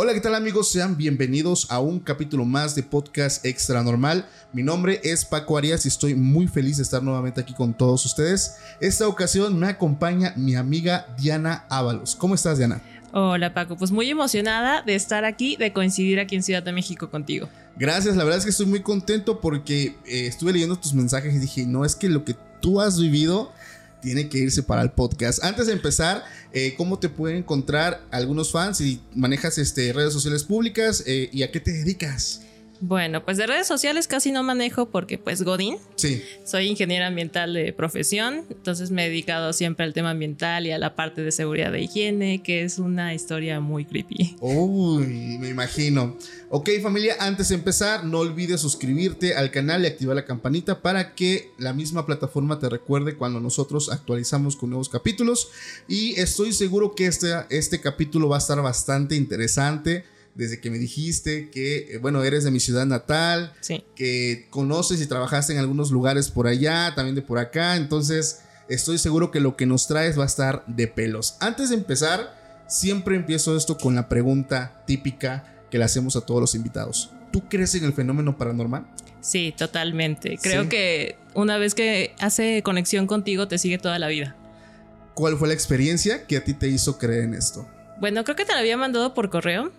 [0.00, 0.70] Hola, ¿qué tal amigos?
[0.70, 4.28] Sean bienvenidos a un capítulo más de Podcast Extra Normal.
[4.52, 8.06] Mi nombre es Paco Arias y estoy muy feliz de estar nuevamente aquí con todos
[8.06, 8.58] ustedes.
[8.80, 12.14] Esta ocasión me acompaña mi amiga Diana Ábalos.
[12.14, 12.80] ¿Cómo estás, Diana?
[13.10, 17.10] Hola Paco, pues muy emocionada de estar aquí, de coincidir aquí en Ciudad de México
[17.10, 17.48] contigo.
[17.76, 21.38] Gracias, la verdad es que estoy muy contento porque eh, estuve leyendo tus mensajes y
[21.38, 23.52] dije, no es que lo que tú has vivido
[24.00, 25.42] tiene que irse para el podcast.
[25.42, 30.44] Antes de empezar, eh, ¿cómo te pueden encontrar algunos fans si manejas este, redes sociales
[30.44, 32.42] públicas eh, y a qué te dedicas?
[32.80, 37.54] Bueno, pues de redes sociales casi no manejo porque pues Godín, Sí, soy ingeniera ambiental
[37.54, 41.32] de profesión, entonces me he dedicado siempre al tema ambiental y a la parte de
[41.32, 44.36] seguridad de higiene, que es una historia muy creepy.
[44.40, 46.16] Uy, me imagino.
[46.50, 51.14] Ok, familia, antes de empezar, no olvides suscribirte al canal y activar la campanita para
[51.14, 55.50] que la misma plataforma te recuerde cuando nosotros actualizamos con nuevos capítulos.
[55.88, 60.04] Y estoy seguro que este, este capítulo va a estar bastante interesante.
[60.38, 63.84] Desde que me dijiste que, eh, bueno, eres de mi ciudad natal, Sí.
[63.96, 67.74] que conoces y trabajaste en algunos lugares por allá, también de por acá.
[67.76, 71.36] Entonces, estoy seguro que lo que nos traes va a estar de pelos.
[71.40, 76.40] Antes de empezar, siempre empiezo esto con la pregunta típica que le hacemos a todos
[76.40, 77.10] los invitados.
[77.32, 78.86] ¿Tú crees en el fenómeno paranormal?
[79.20, 80.38] Sí, totalmente.
[80.40, 80.68] Creo Sí.
[80.68, 84.36] que una vez que hace conexión contigo te sigue toda la vida.
[85.14, 87.68] ¿Cuál fue la experiencia que a ti te hizo creer en esto?
[88.00, 89.72] Bueno, creo que te la había mandado por correo.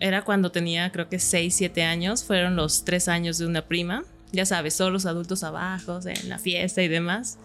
[0.00, 2.24] Era cuando tenía creo que 6, 7 años.
[2.24, 4.04] Fueron los 3 años de una prima.
[4.32, 7.38] Ya sabes, todos los adultos abajo, en la fiesta y demás.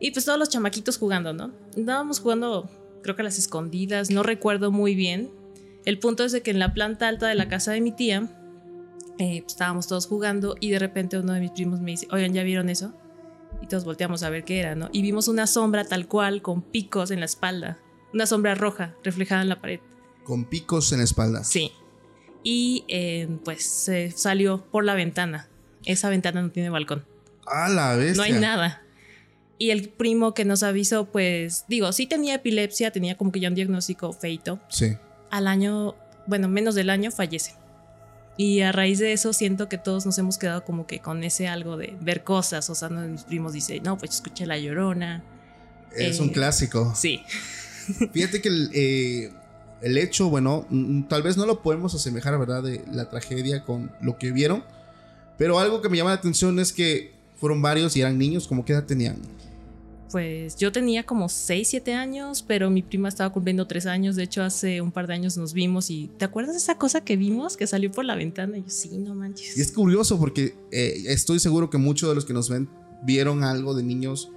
[0.00, 1.52] Y pues todos los chamaquitos jugando, ¿no?
[1.76, 2.70] Andábamos jugando,
[3.02, 5.30] creo que a las escondidas, no recuerdo muy bien.
[5.84, 8.28] El punto es de que en la planta alta de la casa de mi tía,
[9.18, 12.32] eh, pues, estábamos todos jugando y de repente uno de mis primos me dice, oigan,
[12.32, 12.94] ¿ya vieron eso?
[13.60, 14.88] Y todos volteamos a ver qué era, ¿no?
[14.92, 17.78] Y vimos una sombra tal cual, con picos en la espalda.
[18.14, 19.80] Una sombra roja reflejada en la pared.
[20.24, 21.44] Con picos en la espalda.
[21.44, 21.72] Sí.
[22.42, 25.48] Y eh, pues se salió por la ventana.
[25.84, 27.04] Esa ventana no tiene balcón.
[27.46, 28.16] A la vez.
[28.16, 28.82] No hay nada.
[29.58, 33.48] Y el primo que nos avisó, pues digo, sí tenía epilepsia, tenía como que ya
[33.48, 34.58] un diagnóstico feito.
[34.70, 34.96] Sí.
[35.30, 35.94] Al año,
[36.26, 37.54] bueno, menos del año fallece.
[38.38, 41.46] Y a raíz de eso siento que todos nos hemos quedado como que con ese
[41.46, 42.70] algo de ver cosas.
[42.70, 45.22] O sea, uno de mis primos dice, no, pues escuché la llorona.
[45.94, 46.94] Es Eh, un clásico.
[46.96, 47.20] Sí.
[48.12, 49.32] Fíjate que el, eh,
[49.82, 52.62] el hecho, bueno, mm, tal vez no lo podemos asemejar, ¿verdad?
[52.62, 54.64] De la tragedia con lo que vieron.
[55.38, 58.46] Pero algo que me llama la atención es que fueron varios y eran niños.
[58.46, 59.16] ¿Cómo qué edad tenían?
[60.10, 64.16] Pues yo tenía como 6, 7 años, pero mi prima estaba cumpliendo 3 años.
[64.16, 67.02] De hecho, hace un par de años nos vimos y ¿te acuerdas de esa cosa
[67.02, 68.58] que vimos que salió por la ventana?
[68.58, 69.56] Y yo, sí, no manches.
[69.56, 72.68] Y es curioso porque eh, estoy seguro que muchos de los que nos ven
[73.02, 74.30] vieron algo de niños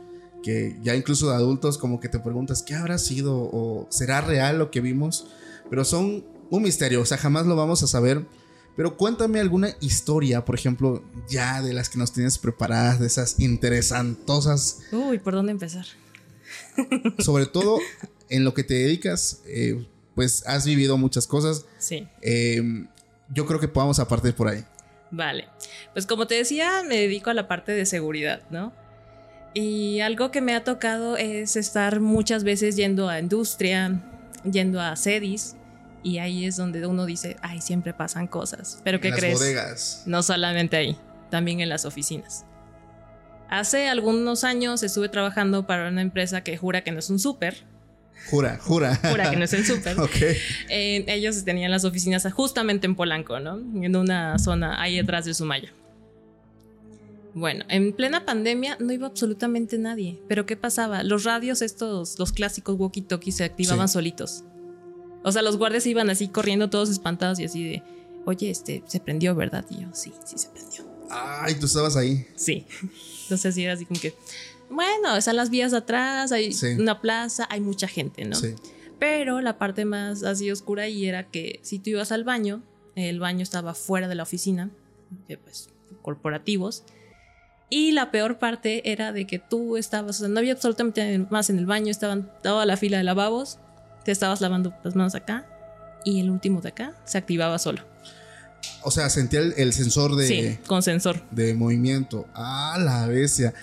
[0.44, 4.60] que ya incluso de adultos como que te preguntas qué habrá sido o será real
[4.60, 5.28] lo que vimos.
[5.70, 8.24] Pero son un misterio, o sea, jamás lo vamos a saber.
[8.76, 13.40] Pero cuéntame alguna historia, por ejemplo, ya de las que nos tienes preparadas, de esas
[13.40, 15.86] interesantosas, Uy, ¿por dónde empezar?
[17.20, 17.80] sobre todo
[18.30, 19.86] en lo que te dedicas, eh,
[20.16, 21.66] pues has vivido muchas cosas.
[21.78, 22.08] Sí.
[22.22, 22.86] Eh,
[23.30, 24.64] yo creo que podamos a partir por ahí.
[25.12, 25.48] Vale.
[25.94, 28.74] Pues como te decía, me dedico a la parte de seguridad, ¿no?
[29.54, 34.02] Y algo que me ha tocado es estar muchas veces yendo a industria,
[34.50, 35.56] yendo a sedis,
[36.02, 38.82] y ahí es donde uno dice, ay, siempre pasan cosas.
[38.84, 39.40] Pero ¿qué en las crees?
[39.40, 40.04] bodegas.
[40.06, 40.98] No solamente ahí,
[41.30, 42.46] también en las oficinas.
[43.50, 47.64] Hace algunos años estuve trabajando para una empresa que jura que no es un súper,
[48.30, 48.96] Jura, jura.
[48.96, 50.00] jura que no es el súper.
[50.00, 50.16] ok.
[50.70, 53.58] Eh, ellos tenían las oficinas justamente en Polanco, ¿no?
[53.58, 55.74] En una zona ahí detrás de Sumaya.
[57.34, 60.20] Bueno, en plena pandemia no iba absolutamente nadie.
[60.28, 61.04] Pero ¿qué pasaba?
[61.04, 63.94] Los radios, estos, los clásicos walkie-talkies, se activaban Sí.
[63.94, 64.44] solitos.
[65.24, 67.84] O sea, los guardias iban así corriendo todos espantados y así de,
[68.26, 69.66] oye, este, se prendió, ¿verdad?
[69.70, 70.84] Y yo, sí, sí se prendió.
[71.10, 72.26] Ay, tú estabas ahí.
[72.36, 72.66] Sí.
[73.24, 74.14] Entonces sí era así como que,
[74.70, 76.68] bueno, están las vías atrás, hay Sí.
[76.80, 78.36] una plaza, hay mucha gente, ¿no?
[78.36, 78.54] Sí.
[79.00, 82.62] Pero la parte más así oscura y era que si tú ibas al baño,
[82.96, 84.70] el baño estaba fuera de la oficina,
[85.28, 85.70] que pues
[86.02, 86.84] corporativos.
[87.76, 91.50] Y la peor parte era de que tú estabas, o sea, no había absolutamente más
[91.50, 93.58] en el baño, estaban toda la fila de lavabos,
[94.06, 95.48] te estabas lavando las manos acá
[96.06, 97.82] y el último de acá se activaba solo.
[98.84, 101.24] O sea, sentía el, el sensor de, sí, con sensor.
[101.32, 102.28] de movimiento.
[102.36, 103.56] Ah, la bestia.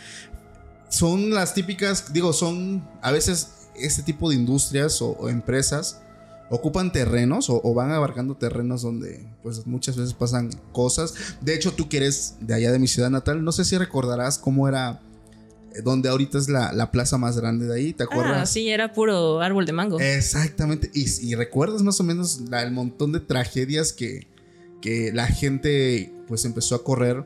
[0.88, 6.00] Son las típicas, digo, son a veces este tipo de industrias o, o empresas
[6.50, 11.14] ocupan terrenos o, o van abarcando terrenos donde pues muchas veces pasan cosas.
[11.40, 14.36] De hecho, tú que eres de allá de mi ciudad natal, no sé si recordarás
[14.38, 15.00] cómo era
[15.72, 18.36] eh, donde ahorita es la, la plaza más grande de ahí, ¿te acuerdas?
[18.42, 20.00] Ah, sí, era puro árbol de mango.
[20.00, 20.90] Exactamente.
[20.92, 24.26] Y, y recuerdas más o menos la- el montón de tragedias que,
[24.82, 27.24] que la gente pues empezó a correr.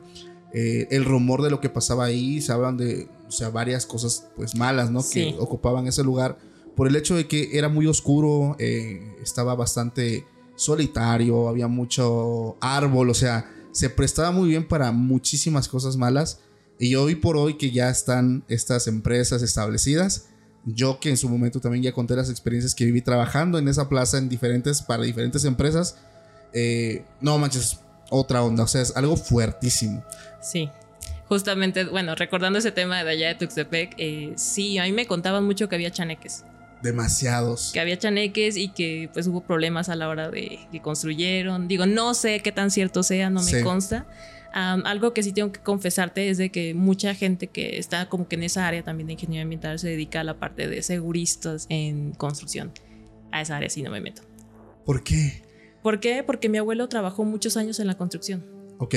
[0.53, 4.27] Eh, el rumor de lo que pasaba ahí, se hablan de o sea, varias cosas
[4.37, 5.01] pues malas, ¿no?
[5.01, 5.33] Sí.
[5.33, 6.37] Que ocupaban ese lugar
[6.75, 10.25] por el hecho de que era muy oscuro, eh, estaba bastante
[10.55, 16.39] solitario, había mucho árbol, o sea, se prestaba muy bien para muchísimas cosas malas.
[16.77, 20.27] Y hoy por hoy que ya están estas empresas establecidas,
[20.65, 23.87] yo que en su momento también ya conté las experiencias que viví trabajando en esa
[23.87, 25.97] plaza en diferentes, para diferentes empresas,
[26.53, 27.79] eh, no manches,
[28.09, 30.03] otra onda, o sea, es algo fuertísimo.
[30.41, 30.69] Sí.
[31.27, 35.43] Justamente, bueno, recordando ese tema de allá de Tuxtepec, eh, sí, a mí me contaban
[35.43, 36.43] mucho que había chaneques.
[36.83, 37.71] Demasiados.
[37.73, 41.67] Que había chaneques y que pues hubo problemas a la hora de que construyeron.
[41.67, 43.61] Digo, no sé qué tan cierto sea, no me Sí.
[43.63, 44.07] consta.
[44.53, 48.27] Am, algo que sí tengo que confesarte es de que mucha gente que está como
[48.27, 51.65] que en esa área también de ingeniería ambiental se dedica a la parte de seguristas
[51.69, 52.71] en construcción.
[53.31, 54.21] A esa área sí no me meto.
[54.85, 55.41] ¿Por qué?
[55.81, 56.23] ¿Por qué?
[56.23, 58.45] Porque mi abuelo trabajó muchos años en la construcción.
[58.77, 58.95] Ok.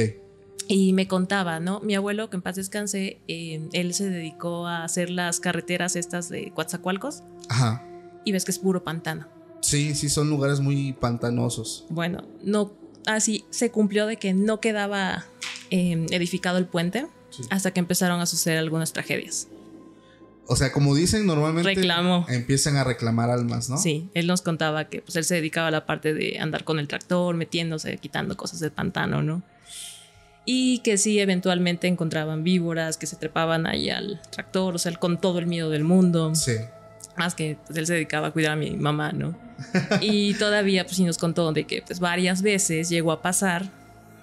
[0.68, 1.80] Y me contaba, ¿no?
[1.80, 6.28] Mi abuelo, que en paz descanse, eh, él se dedicó a hacer las carreteras estas
[6.28, 7.84] de Coatzacoalcos Ajá.
[8.24, 9.26] y ves que es puro pantano.
[9.60, 11.86] Sí, sí, son lugares muy pantanosos.
[11.88, 12.72] Bueno, no,
[13.06, 15.24] así se cumplió de que no quedaba
[15.70, 17.42] eh, edificado el puente Sí.
[17.50, 19.48] hasta que empezaron a suceder algunas tragedias.
[20.46, 22.24] O sea, como dicen normalmente, Reclamo.
[22.28, 23.76] empiezan a reclamar almas, ¿no?
[23.76, 26.78] Sí, él nos contaba que pues él se dedicaba a la parte de andar con
[26.78, 29.42] el tractor, metiéndose, quitando cosas del pantano, ¿no?
[30.46, 34.98] Y que sí, eventualmente encontraban víboras que se trepaban ahí al tractor, o sea, él
[34.98, 36.34] con todo el miedo del mundo.
[36.34, 36.52] Sí.
[37.18, 39.36] Más que pues, él se dedicaba a cuidar a mi mamá, ¿no?
[40.00, 43.70] y todavía, pues sí nos contó de que pues varias veces llegó a pasar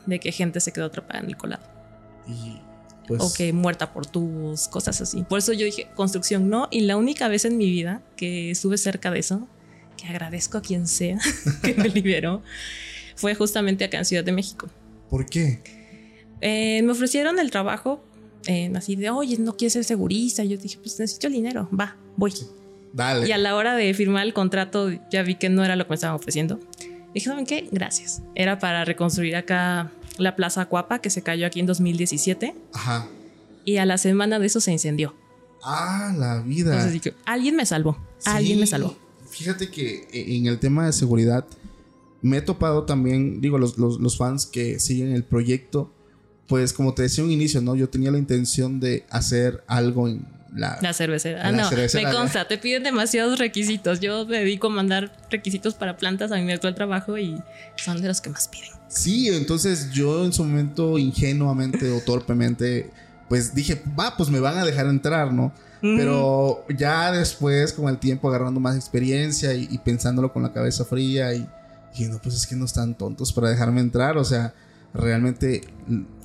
[0.05, 1.63] de que gente se quedó atrapada en el colado.
[2.27, 2.59] Y
[3.07, 3.21] pues.
[3.21, 5.23] o que muerta por tubos, cosas así.
[5.23, 6.67] Por eso yo dije, construcción no.
[6.71, 9.47] Y la única vez en mi vida que estuve cerca de eso,
[9.97, 11.19] que agradezco a quien sea
[11.63, 12.41] que me liberó,
[13.15, 14.69] fue justamente acá en Ciudad de México.
[15.09, 15.61] ¿Por qué?
[16.41, 18.03] Eh, me ofrecieron el trabajo
[18.47, 20.43] eh, así de, oye, no quieres ser segurista.
[20.43, 22.33] Y yo dije, pues necesito el dinero, va, voy.
[22.95, 23.27] Dale.
[23.27, 25.89] Y a la hora de firmar el contrato ya vi que no era lo que
[25.89, 26.59] me estaban ofreciendo.
[27.13, 27.67] Dije, ¿saben qué?
[27.71, 28.21] Gracias.
[28.35, 33.07] Era para reconstruir acá la Plaza Cuapa que se cayó aquí en 2017 Ajá.
[33.65, 35.13] y a la semana de eso se incendió.
[35.61, 36.71] Ah, la vida.
[36.71, 38.95] Entonces dije, alguien me salvó, alguien Sí, me salvó.
[39.29, 41.45] Fíjate que eh, en el tema de seguridad
[42.21, 45.91] me he topado también, digo, los, los- los fans que siguen el proyecto,
[46.47, 47.75] pues como te decía un inicio, ¿no?
[47.75, 50.79] Yo tenía la intención de hacer algo en la...
[50.81, 51.41] La cervecera.
[51.43, 53.99] Ah, La no, cervecera, me consta, te piden demasiados requisitos.
[53.99, 57.41] Yo me dedico a mandar requisitos para plantas a mi actual trabajo y
[57.75, 58.69] son de los que más piden.
[58.87, 62.89] Sí, entonces yo en su momento ingenuamente o torpemente,
[63.27, 65.53] pues dije, va, pues me van a dejar entrar, ¿no?
[65.81, 70.83] Pero ya después, con el tiempo, agarrando más experiencia y, y pensándolo con la cabeza
[70.83, 71.47] fría y
[71.91, 74.51] dije, no, pues es que no están tontos para dejarme entrar, o sea,
[74.95, 75.61] realmente,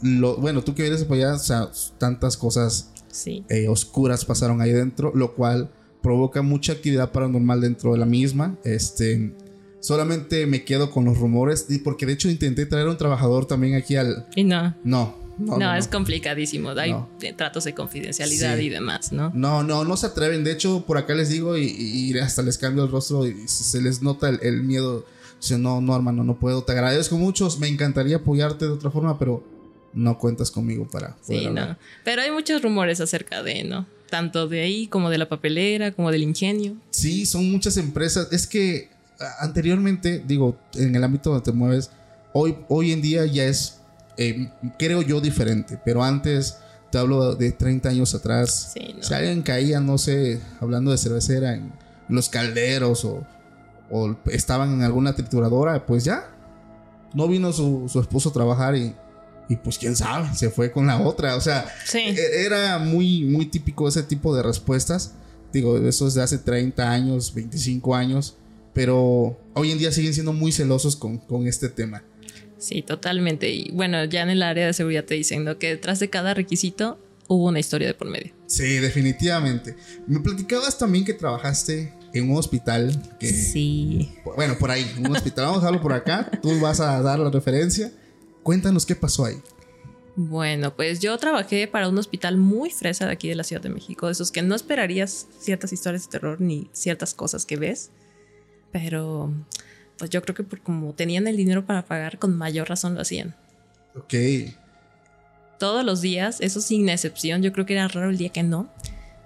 [0.00, 1.68] lo, bueno, tú que vienes para allá, o sea,
[1.99, 3.45] tantas cosas Sí.
[3.49, 5.71] eh, oscuras pasaron ahí dentro, lo cual
[6.02, 8.57] provoca mucha actividad paranormal dentro de la misma.
[8.64, 9.33] Este,
[9.81, 13.47] solamente me quedo con los rumores, y porque de hecho intenté traer a un trabajador
[13.47, 14.26] también aquí al...
[14.37, 14.75] Y no.
[14.85, 15.93] No, no, No, no, es no.
[15.93, 16.71] complicadísimo.
[16.71, 16.95] Hay
[17.37, 18.64] tratos de confidencialidad Sí.
[18.64, 19.31] y demás, ¿no?
[19.35, 20.45] No, no, no se atreven.
[20.45, 23.64] De hecho, por acá les digo y, y hasta les cambio el rostro y se
[23.64, 25.05] se les nota el, el miedo.
[25.40, 26.62] Dice, no, no, hermano, no puedo.
[26.62, 27.49] Te agradezco mucho.
[27.59, 29.43] Me encantaría apoyarte de otra forma, pero
[29.92, 31.68] no cuentas conmigo para poder Sí, hablar.
[31.70, 31.76] no.
[32.04, 33.87] Pero hay muchos rumores acerca de, ¿no?
[34.09, 36.76] Tanto de ahí como de la papelera, como del ingenio.
[36.90, 38.28] Sí, son muchas empresas.
[38.32, 38.88] Es que
[39.40, 41.90] anteriormente, digo, en el ámbito donde te mueves,
[42.32, 43.80] hoy, hoy en día ya es,
[44.16, 45.78] eh, creo yo, diferente.
[45.85, 46.56] Pero antes
[46.90, 48.73] Te hablo de 30 años atrás.
[48.75, 49.02] Sí, no.
[49.04, 51.73] Si alguien caía, no sé, hablando de cervecera, en
[52.09, 53.25] los calderos o,
[53.90, 56.28] o estaban en alguna trituradora, pues ya.
[57.14, 58.92] No vino su, su esposo a trabajar y,
[59.50, 61.37] y pues quién sabe, se fue con la otra.
[61.37, 61.99] O sea, Sí.
[61.99, 65.12] e- era muy, muy típico ese tipo de respuestas.
[65.52, 68.37] Digo, eso es de hace 30 años, 25 años.
[68.73, 72.04] Pero hoy en día siguen siendo muy celosos con, con este tema.
[72.57, 73.50] Sí, totalmente.
[73.50, 75.59] Y bueno, ya en el área de seguridad te dicen ¿no?
[75.59, 78.33] que detrás de cada requisito hubo una historia de por medio.
[78.47, 79.75] Sí, definitivamente.
[80.07, 83.28] Me platicabas también que trabajaste en un hospital que...
[83.28, 84.12] Sí.
[84.37, 85.47] Bueno, por ahí, un hospital.
[85.47, 86.30] Vamos a dejarlo por acá.
[86.42, 87.90] Tú vas a dar la referencia.
[88.42, 89.40] Cuéntanos qué pasó ahí.
[90.16, 93.70] Bueno, pues yo trabajé para un hospital muy fresa de aquí de la Ciudad de
[93.70, 97.90] México, de esos que no esperarías ciertas historias de terror ni ciertas cosas que ves,
[98.73, 99.32] pero
[99.99, 103.02] pues yo creo que por como tenían el dinero para pagar, con mayor razón lo
[103.02, 103.35] hacían.
[103.94, 104.14] Ok.
[105.59, 108.68] Todos los días, eso sin excepción, yo creo que era raro el día que no.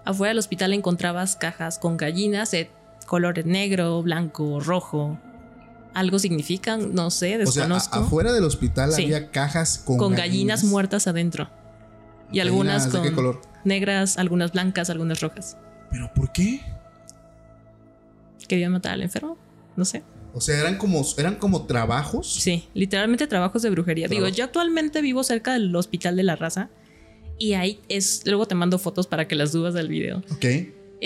[0.05, 2.69] Afuera del hospital encontrabas cajas con gallinas de
[3.07, 5.19] colores negro, blanco, rojo.
[5.95, 7.97] Algo significan, no sé, O sea, desconozco.
[8.01, 9.05] afuera del hospital Sí.
[9.05, 10.65] había cajas con, con gallinas.
[10.65, 11.49] muertas adentro.
[12.33, 13.43] Y algunas ¿Gallinas de con qué color?
[13.65, 15.57] negras, algunas blancas, algunas rojas.
[15.91, 16.61] ¿Pero por qué?
[18.49, 19.39] ¿Querían matar al enfermo?
[19.77, 20.03] No sé.
[20.35, 22.27] O sea, eran como, eran como trabajos.
[22.35, 24.09] Sí, literalmente trabajos de brujería.
[24.09, 26.71] Digo, yo actualmente vivo cerca del Hospital de la Raza.
[27.39, 30.19] Y ahí es, luego te mando fotos para que las subas al video.
[30.33, 30.45] Ok.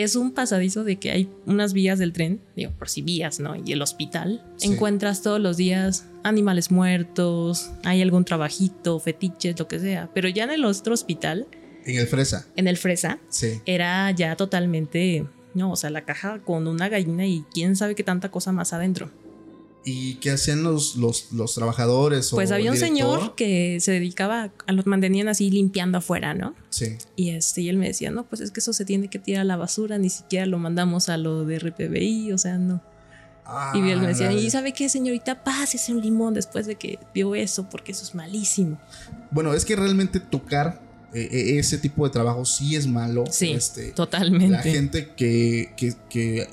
[0.00, 3.56] Es un pasadizo de que hay unas vías del tren, digo, por si vías, ¿no?
[3.56, 4.44] Y el hospital.
[4.56, 4.68] Sí.
[4.72, 10.08] Encuentras todos los días animales muertos, hay algún trabajito, fetiches, lo que sea.
[10.14, 11.48] Pero ya en el otro hospital,
[11.84, 12.46] En el fresa.
[12.54, 13.60] en el Fresa, Sí.
[13.66, 18.04] era ya totalmente, no, o sea, la caja con una gallina y quién sabe qué
[18.04, 19.10] tanta cosa más adentro.
[19.90, 22.32] ¿Y qué hacían los, los, los trabajadores?
[22.32, 22.96] o Pues había un director?
[23.20, 26.54] señor que se dedicaba a los mantenían así limpiando afuera, ¿no?
[26.70, 26.96] Sí.
[27.16, 29.42] Y este, y él me decía, no, pues es que eso se tiene que tirar
[29.42, 32.82] a la basura, ni siquiera lo mandamos a lo de RPBI, o sea, no.
[33.74, 35.42] y él me decía, Ah, ¿y sabe qué, señorita?
[35.42, 38.78] Pásese un limón después de que vio eso, porque eso es malísimo.
[39.30, 40.82] Bueno, es que realmente tocar
[41.14, 43.24] eh, eh, ese tipo de trabajo sí es malo.
[43.30, 44.48] Sí, Este, totalmente.
[44.48, 46.46] la gente que, que, que,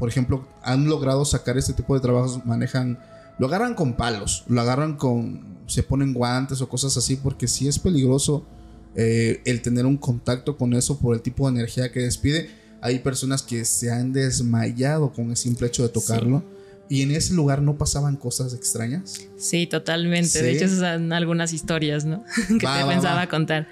[0.00, 2.98] por ejemplo, han logrado sacar este tipo de trabajos, manejan,
[3.38, 7.68] lo agarran con palos, lo agarran con, se ponen guantes o cosas así, porque sí
[7.68, 8.44] es peligroso
[8.96, 12.50] eh, el tener un contacto con eso por el tipo de energía que despide.
[12.80, 16.42] Hay personas que se han desmayado con el simple hecho de tocarlo.
[16.88, 19.20] Y en ese lugar no pasaban cosas extrañas.
[19.36, 20.42] Sí, totalmente.
[20.42, 22.24] De hecho, esas son algunas historias, ¿no?
[22.58, 23.28] que Va, te va, pensaba va.
[23.28, 23.68] contar.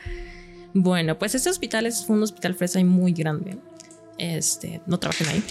[0.72, 3.58] Bueno, pues este hospital es un hospital fresa y muy grande.
[4.18, 5.42] Este, no trabajen ahí.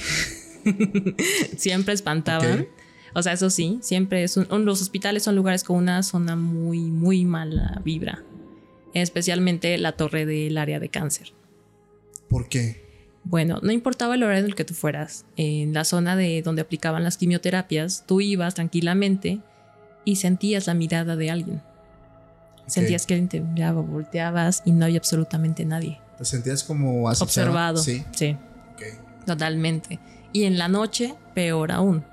[1.58, 2.68] siempre espantaban.
[3.14, 6.80] O sea, eso sí, siempre es un, los hospitales son lugares con una zona muy,
[6.80, 8.24] muy mala vibra.
[8.94, 11.34] Especialmente la torre del área de cáncer.
[12.30, 12.86] ¿Por qué?
[13.24, 16.62] Bueno, no importaba el horario en el que tú fueras, en la zona de donde
[16.62, 19.42] aplicaban las quimioterapias, tú ibas tranquilamente
[20.06, 21.62] y sentías la mirada de alguien.
[22.68, 26.00] Sentías que alguien te miraba, volteabas y no había absolutamente nadie.
[26.18, 27.26] ¿Te sentías como acechado?
[27.26, 27.78] Observado.
[27.78, 28.04] Sí.
[28.12, 28.38] sí,
[29.26, 30.00] totalmente.
[30.34, 32.04] Y en la noche, peor aún.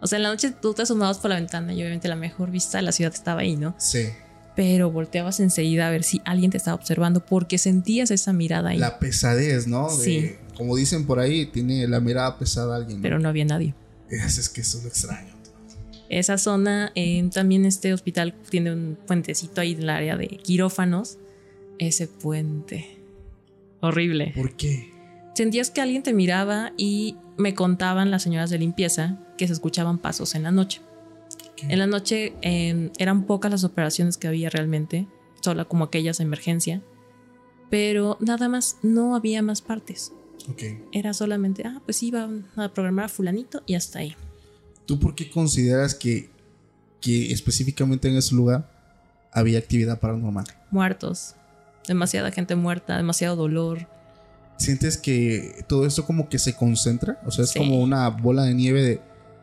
[0.00, 2.50] O sea, en la noche tú te asomabas por la ventana y obviamente la mejor
[2.50, 3.74] vista de la ciudad estaba ahí, ¿no?
[3.78, 4.08] Sí.
[4.56, 8.78] Pero volteabas enseguida a ver si alguien te estaba observando porque sentías esa mirada ahí.
[8.78, 9.88] La pesadez, ¿no?
[9.96, 10.32] De- Sí.
[10.56, 12.98] Como dicen por ahí, tiene la mirada pesada alguien.
[12.98, 13.02] ¿no?
[13.02, 13.74] Pero no había nadie.
[14.08, 15.34] Es, es que eso es lo extraño.
[16.10, 21.18] Esa zona, eh, también este hospital tiene un puentecito ahí en el área de quirófanos.
[21.78, 22.98] Ese puente.
[23.80, 24.32] Horrible.
[24.36, 24.92] ¿Por qué?
[25.34, 29.98] Sentías que alguien te miraba y me contaban las señoras de limpieza que se escuchaban
[29.98, 30.80] pasos en la noche.
[31.56, 31.66] ¿Qué?
[31.68, 35.06] En la noche eh, eran pocas las operaciones que había realmente,
[35.40, 36.82] solo como aquellas de emergencia.
[37.70, 40.12] Pero nada más, no había más partes.
[40.48, 40.62] Ok.
[40.92, 44.14] Era solamente, ah, pues iban a programar a fulanito y hasta ahí.
[44.86, 46.30] ¿Tú por qué consideras que,
[47.00, 48.70] que específicamente en ese lugar
[49.32, 50.44] había actividad paranormal?
[50.70, 51.34] Muertos.
[51.88, 53.88] Demasiada gente muerta, demasiado dolor.
[54.56, 57.18] ¿Sientes que todo esto como que se concentra?
[57.26, 57.58] O sea, es Sí.
[57.58, 59.00] como una bola de nieve de,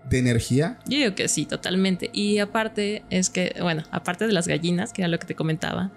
[0.10, 0.80] de energía.
[0.88, 2.10] Yo digo que sí, totalmente.
[2.14, 5.92] Y aparte es que, bueno, aparte de las gallinas, que era lo que te comentaba,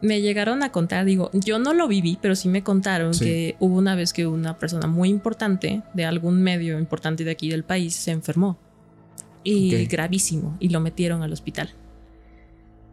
[0.00, 3.24] me llegaron a contar, digo, yo no lo viví, pero sí me contaron Sí.
[3.24, 7.48] que hubo una vez que una persona muy importante de algún medio importante de aquí
[7.48, 8.58] del país se enfermó.
[9.42, 9.90] Y Ok.
[9.90, 11.70] gravísimo, y lo metieron al hospital.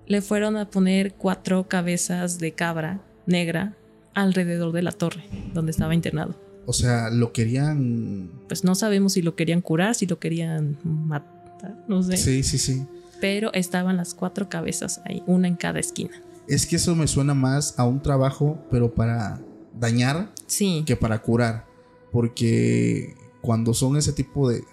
[0.08, 3.76] Le fueron a poner cuatro cabezas de cabra negra
[4.14, 6.36] alrededor de la torre donde estaba internado.
[6.66, 8.30] O sea, lo querían...
[8.48, 12.58] Pues no sabemos si lo querían curar, si lo querían matar, no sé Sí, sí,
[12.60, 12.86] sí.
[13.20, 16.12] pero estaban las cuatro cabezas ahí, una en cada esquina.
[16.48, 19.42] es que eso me suena más a un trabajo, pero para
[19.80, 20.84] dañar Sí.
[20.86, 21.66] que para curar.
[22.12, 24.64] Porque cuando son ese tipo de,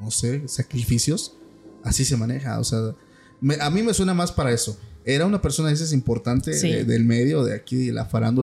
[0.00, 1.36] no sé, sacrificios,
[1.84, 2.58] así se maneja.
[2.58, 2.94] O sea,
[3.40, 4.78] me- a mí me suena más para eso.
[5.04, 6.70] Era una persona, dices, importante Sí.
[6.70, 8.42] de- del medio, de aquí, de la farándula.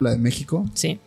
[0.00, 0.68] La de México.
[0.74, 0.98] Sí.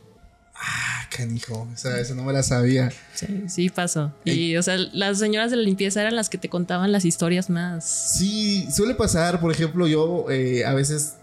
[0.55, 1.67] Ah, canijo.
[1.73, 2.91] O sea, eso no me la sabía.
[3.13, 4.13] Sí, sí pasó.
[4.23, 7.49] Y, o sea, las señoras de la limpieza eran las que te contaban las historias
[7.49, 7.83] más.
[7.83, 11.15] Sí, suele pasar, por ejemplo, yo eh, a veces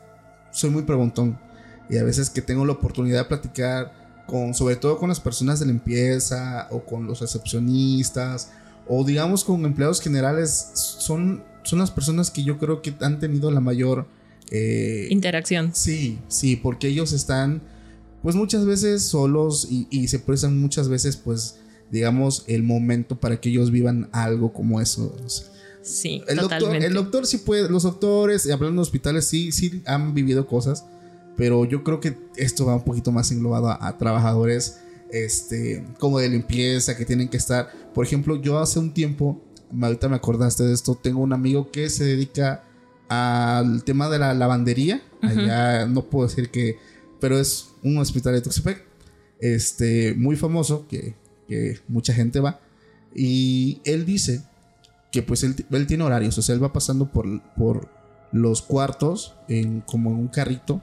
[0.50, 1.39] soy muy preguntón
[1.89, 3.93] y a veces que tengo la oportunidad de platicar
[4.27, 8.50] con, sobre todo con las personas de limpieza o con los recepcionistas
[8.89, 13.50] o digamos con empleados generales, son, son las personas que yo creo que han tenido
[13.50, 14.07] la mayor...
[14.50, 15.71] eh, Interacción.
[15.75, 17.62] Sí, sí, porque ellos están,
[18.23, 21.57] pues muchas veces solos y, y se prestan muchas veces, pues,
[21.90, 25.16] digamos, el momento para que ellos vivan algo como eso.
[25.83, 30.14] Sí, el, doctor, el doctor sí puede, los doctores, hablando de hospitales, sí, sí han
[30.14, 30.85] vivido cosas,
[31.37, 34.80] pero yo creo que esto va un poquito más englobado a, a trabajadores,
[35.11, 37.71] este, como de limpieza, que tienen que estar.
[37.95, 39.42] Por ejemplo, yo hace un tiempo,
[39.80, 42.64] ahorita me acordaste de esto, tengo un amigo que se dedica
[43.11, 45.02] al tema de la lavandería.
[45.21, 46.79] Allá no puedo decir que,
[47.21, 48.83] pero es un hospital de Tuxtepec,
[49.40, 51.14] este, muy famoso, que,
[51.47, 52.61] que mucha gente va.
[53.14, 54.45] Y él dice
[55.11, 57.88] que pues él, él tiene horarios, o sea, él va pasando por, por
[58.33, 60.81] los cuartos en, como en un carrito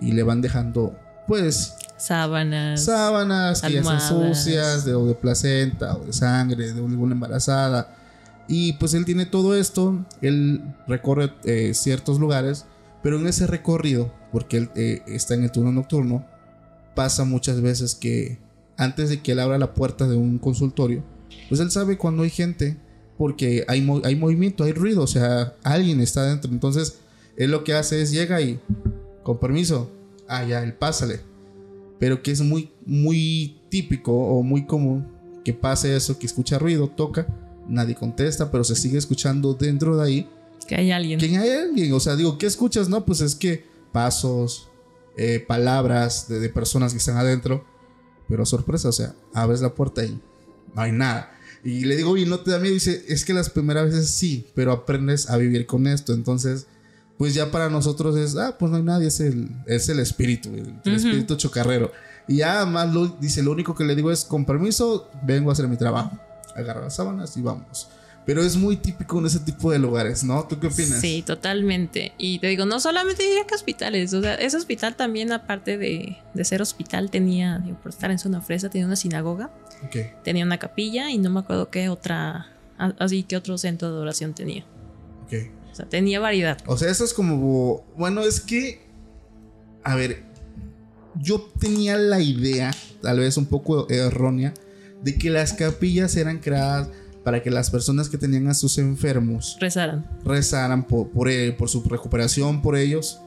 [0.00, 0.98] y le van dejando
[1.28, 2.84] pues Sábanas.
[2.84, 7.94] sábanas que ya están sucias, de, o de placenta, o de sangre, de alguna embarazada.
[8.50, 12.66] Y pues él tiene todo esto, él recorre eh, ciertos lugares,
[13.02, 16.26] pero en ese recorrido, porque él eh, está en el turno nocturno,
[16.94, 18.38] pasa muchas veces que
[18.76, 21.02] antes de que él abra la puerta de un consultorio,
[21.48, 22.76] pues él sabe cuando hay gente,
[23.16, 26.50] porque hay, hay movimiento, hay ruido, o sea, alguien está dentro.
[26.50, 26.98] Entonces,
[27.36, 28.58] él lo que hace es llega y,
[29.22, 29.90] con permiso,
[30.26, 31.20] ah, ya, él pásale
[32.00, 35.06] pero que es muy, muy típico o muy común
[35.44, 37.26] que pase eso, que escucha ruido, toca,
[37.70, 40.30] nadie contesta, pero se sigue escuchando dentro de ahí.
[40.66, 41.18] Que hay alguien.
[41.18, 41.92] ¿Quién hay alguien?
[41.92, 42.88] O sea, digo, ¿qué escuchas?
[42.88, 44.68] No, pues es que pasos,
[45.16, 47.64] eh, palabras de, de personas que están adentro,
[48.28, 50.20] pero sorpresa, o sea, abres la puerta y
[50.74, 51.32] no hay nada.
[51.64, 54.46] Y le digo, y no te da miedo, dice, es que las primeras veces sí,
[54.54, 56.66] pero aprendes a vivir con esto, entonces
[57.20, 60.48] pues ya para nosotros es, ah, pues no hay nadie, es el, es el espíritu,
[60.54, 61.92] el, el espíritu chocarrero.
[62.26, 65.52] Y ya más lo, dice, lo único que le digo es, con permiso, vengo a
[65.52, 66.18] hacer mi trabajo.
[66.60, 67.88] Agarra las sábanas y vamos.
[68.26, 70.46] Pero es muy típico en ese tipo de lugares, ¿no?
[70.46, 71.00] ¿Tú qué opinas?
[71.00, 72.12] Sí, totalmente.
[72.18, 76.18] Y te digo, no solamente diría que hospitales, o sea, ese hospital también, aparte de,
[76.34, 79.50] de ser hospital, tenía, digo, por estar en zona fresa, tenía una sinagoga,
[79.86, 82.52] Ok, tenía una capilla y no me acuerdo qué otra,
[82.98, 84.64] así que otro centro de oración tenía.
[85.24, 85.32] ok.
[85.72, 86.58] O sea, tenía variedad.
[86.66, 87.84] O sea, eso es como.
[87.96, 88.86] Bueno, es que.
[89.82, 90.24] A ver.
[91.16, 94.52] Yo tenía la idea, tal vez un poco errónea,
[95.02, 96.88] de que las capillas eran creadas
[97.24, 100.08] para que las personas que tenían a sus enfermos Rezaran.
[100.24, 103.20] rezaran por, por, él, por su recuperación, por ellos.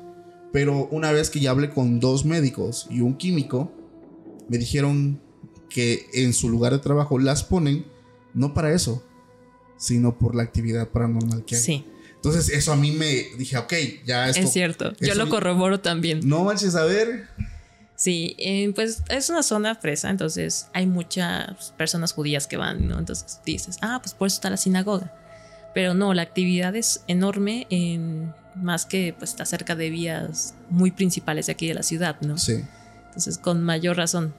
[0.51, 3.71] Pero una vez que ya hablé con dos médicos y un químico,
[4.49, 5.21] me dijeron
[5.69, 7.85] que en su lugar de trabajo las ponen
[8.33, 9.03] no para eso,
[9.77, 11.61] sino por la actividad paranormal que hay.
[11.61, 13.73] Sí, Entonces eso a mí me dije, ok,
[14.05, 14.41] ya esto...
[14.41, 14.93] es cierto.
[14.99, 16.21] Yo lo corroboro también.
[16.23, 17.27] No manches, a ver.
[17.95, 22.97] Sí, eh, pues es una zona fresa, entonces hay muchas personas judías que van, ¿no?
[22.97, 25.13] Entonces dices, ah, pues por eso está la sinagoga.
[25.73, 30.91] Pero no, la actividad es enorme, en, más que pues está cerca de vías muy
[30.91, 32.37] principales de aquí de la ciudad, ¿no?
[32.37, 32.63] Sí.
[33.05, 34.33] Entonces, con mayor razón.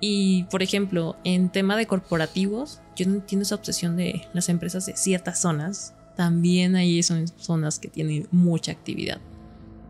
[0.00, 4.86] Y, por ejemplo, en tema de corporativos, yo no entiendo esa obsesión de las empresas
[4.86, 5.94] de ciertas zonas.
[6.16, 9.20] También ahí son zonas que tienen mucha actividad.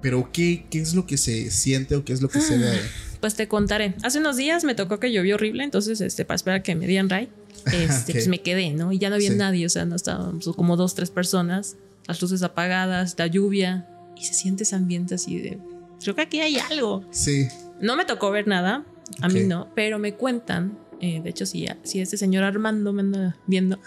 [0.03, 2.69] Pero ¿qué, ¿qué es lo que se siente o qué es lo que se ve?
[2.71, 2.81] ahí?
[3.21, 3.95] Pues te contaré.
[4.03, 7.09] Hace unos días me tocó que llovió horrible, entonces, este, para esperar que me dieran
[7.09, 7.29] ride,
[7.73, 8.17] este, Ok.
[8.17, 8.93] pues me quedé, ¿no?
[8.93, 9.37] Y ya no había Sí.
[9.37, 11.77] nadie, o sea, no estábamos como dos, tres personas,
[12.09, 15.59] las luces apagadas, la lluvia, y se siente ese ambiente así de.
[16.03, 17.05] Creo que aquí hay algo.
[17.13, 17.47] Sí.
[17.81, 18.85] No me tocó ver nada,
[19.21, 20.79] a mí no, pero me cuentan.
[21.01, 23.79] eh, de hecho, si, si este señor Armando me anda viendo,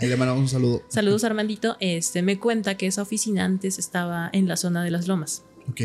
[0.00, 0.82] Ahí le mandamos un saludo.
[0.88, 5.06] saludos Armandito, este, me cuenta que esa oficina antes estaba en la zona de las
[5.08, 5.42] lomas.
[5.70, 5.80] Ok.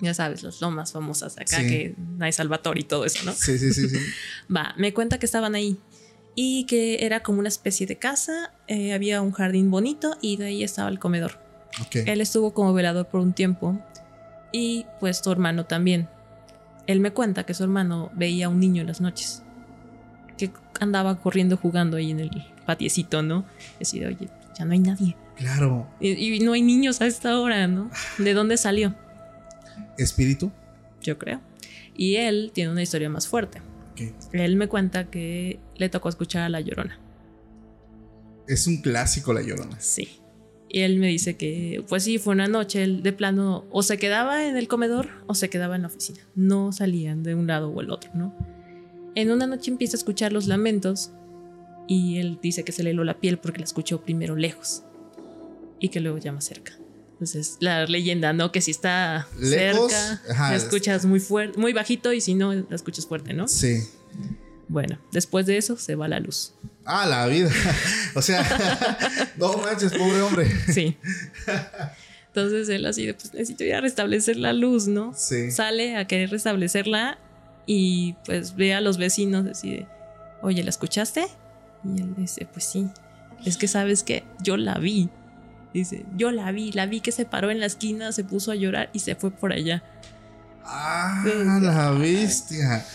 [0.00, 1.66] Ya sabes, las lomas famosas de acá, Sí.
[1.66, 3.32] que hay Salvatore y todo eso, ¿no?
[3.32, 3.96] Sí, sí, sí, sí.
[4.54, 5.78] Va, me cuenta que estaban ahí
[6.34, 10.46] y que era como una especie de casa, eh, había un jardín bonito y de
[10.46, 11.38] ahí estaba el comedor.
[11.80, 11.96] Ok.
[12.06, 13.80] Él estuvo como velador por un tiempo
[14.52, 16.08] y pues su hermano también.
[16.86, 19.42] Él me cuenta que su hermano veía a un niño en las noches
[20.36, 20.50] que
[20.80, 23.44] andaba corriendo jugando ahí en el patiecito, ¿no?
[23.76, 25.16] Y decía, oye, ya no hay nadie.
[25.36, 25.88] Claro.
[26.00, 27.90] Y, y no hay niños a esta hora, ¿no?
[28.18, 28.94] ¿De dónde salió?
[29.98, 30.52] Espíritu.
[31.00, 31.40] Yo creo.
[31.96, 33.60] Y él tiene una historia más fuerte.
[33.92, 34.02] Ok.
[34.32, 36.98] Él me cuenta que le tocó escuchar a La Llorona.
[38.46, 39.80] Es un clásico la llorona.
[39.80, 40.20] Sí.
[40.68, 43.96] Y él me dice que, pues sí, fue una noche, él de plano o se
[43.96, 46.20] quedaba en el comedor o se quedaba en la oficina.
[46.34, 48.34] No salían de un lado o el otro, ¿no?
[49.14, 51.12] En una noche empieza a escuchar los lamentos
[51.86, 54.82] y él dice que se le heló la piel porque la escuchó primero lejos
[55.78, 56.72] y que luego llama cerca.
[57.14, 58.52] Entonces, la leyenda, ¿no?
[58.52, 62.34] Que si está Lejos, cerca, ajá, la es- escuchas muy fuerte, muy bajito y si
[62.34, 63.48] no, la escuchas fuerte, ¿no?
[63.48, 63.82] Sí.
[64.68, 66.54] Bueno, después de eso se va la luz.
[66.84, 67.50] Ah, la vida.
[68.14, 70.50] o sea, no manches, pobre hombre.
[70.72, 70.96] Sí.
[72.28, 75.12] Entonces él así de, pues necesito ir a restablecer la luz, ¿no?
[75.16, 75.50] Sí.
[75.52, 77.18] Sale a querer restablecerla
[77.66, 79.86] y pues ve a los vecinos así de,
[80.42, 81.26] oye, ¿la escuchaste?
[81.84, 82.88] Y él dice, pues sí.
[83.44, 85.10] Es que sabes que yo la vi.
[85.74, 88.54] Dice, yo la vi, la vi que se paró en la esquina, se puso a
[88.54, 89.82] llorar y se fue por allá.
[90.64, 91.24] Ah,
[91.60, 92.86] la bestia.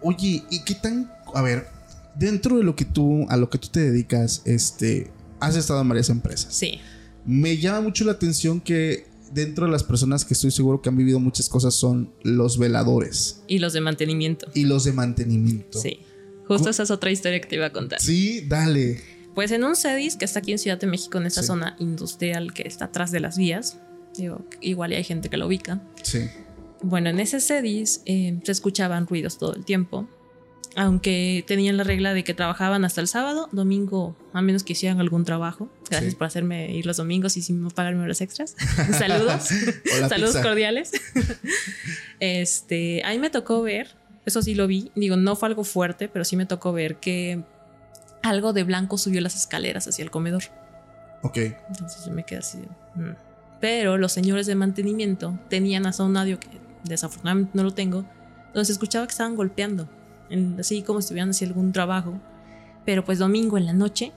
[0.00, 1.12] Oye, ¿y qué tan.
[1.34, 1.68] A ver,
[2.14, 3.26] dentro de lo que tú.
[3.28, 5.10] A lo que tú te dedicas, este.
[5.38, 6.54] Has estado en varias empresas.
[6.54, 6.80] Sí,
[7.26, 10.96] Me llama mucho la atención que dentro de las personas que estoy seguro que han
[10.96, 14.46] vivido muchas cosas son los veladores y los de mantenimiento.
[14.54, 15.78] y los de mantenimiento.
[15.78, 16.00] Sí.
[16.46, 18.00] Justo esa es otra historia que te iba a contar.
[18.00, 19.00] Sí, dale.
[19.34, 21.48] Pues en un CEDIS que está aquí en Ciudad de México, en esta Sí.
[21.48, 23.78] zona industrial que está atrás de las vías,
[24.16, 25.80] digo, igual hay gente que lo ubica.
[26.02, 26.28] Sí.
[26.82, 30.06] Bueno, en ese CEDIS eh, se escuchaban ruidos todo el tiempo,
[30.76, 35.00] aunque tenían la regla de que trabajaban hasta el sábado, domingo, a menos que hicieran
[35.00, 35.68] algún trabajo.
[35.88, 36.16] Gracias Sí.
[36.16, 38.54] por hacerme ir los domingos y sin pagarme horas extras.
[38.98, 39.48] Saludos.
[40.08, 40.42] Saludos pizza.
[40.42, 40.92] cordiales.
[42.20, 43.88] este, a mí me tocó ver,
[44.26, 47.42] eso sí lo vi, digo, no fue algo fuerte, pero sí me tocó ver que
[48.24, 50.42] algo de blanco subió las escaleras hacia el comedor.
[51.22, 51.36] Ok.
[51.68, 52.58] Entonces yo me quedé así.
[52.96, 53.10] "Mm".
[53.60, 56.48] Pero los señores de mantenimiento tenían hasta un audio que
[56.84, 58.04] desafortunadamente no lo tengo,
[58.52, 59.88] donde se escuchaba que estaban golpeando,
[60.30, 62.14] en- así como si estuvieran haciendo algún trabajo.
[62.84, 64.12] Pero pues domingo en la noche,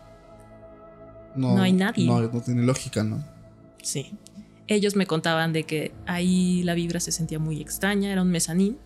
[1.35, 2.07] No hay nadie.
[2.07, 3.23] No, no tiene lógica, ¿no?
[3.81, 4.13] sí.
[4.69, 8.77] Ellos me contaban de que ahí la vibra se sentía muy extraña, era un mezanín.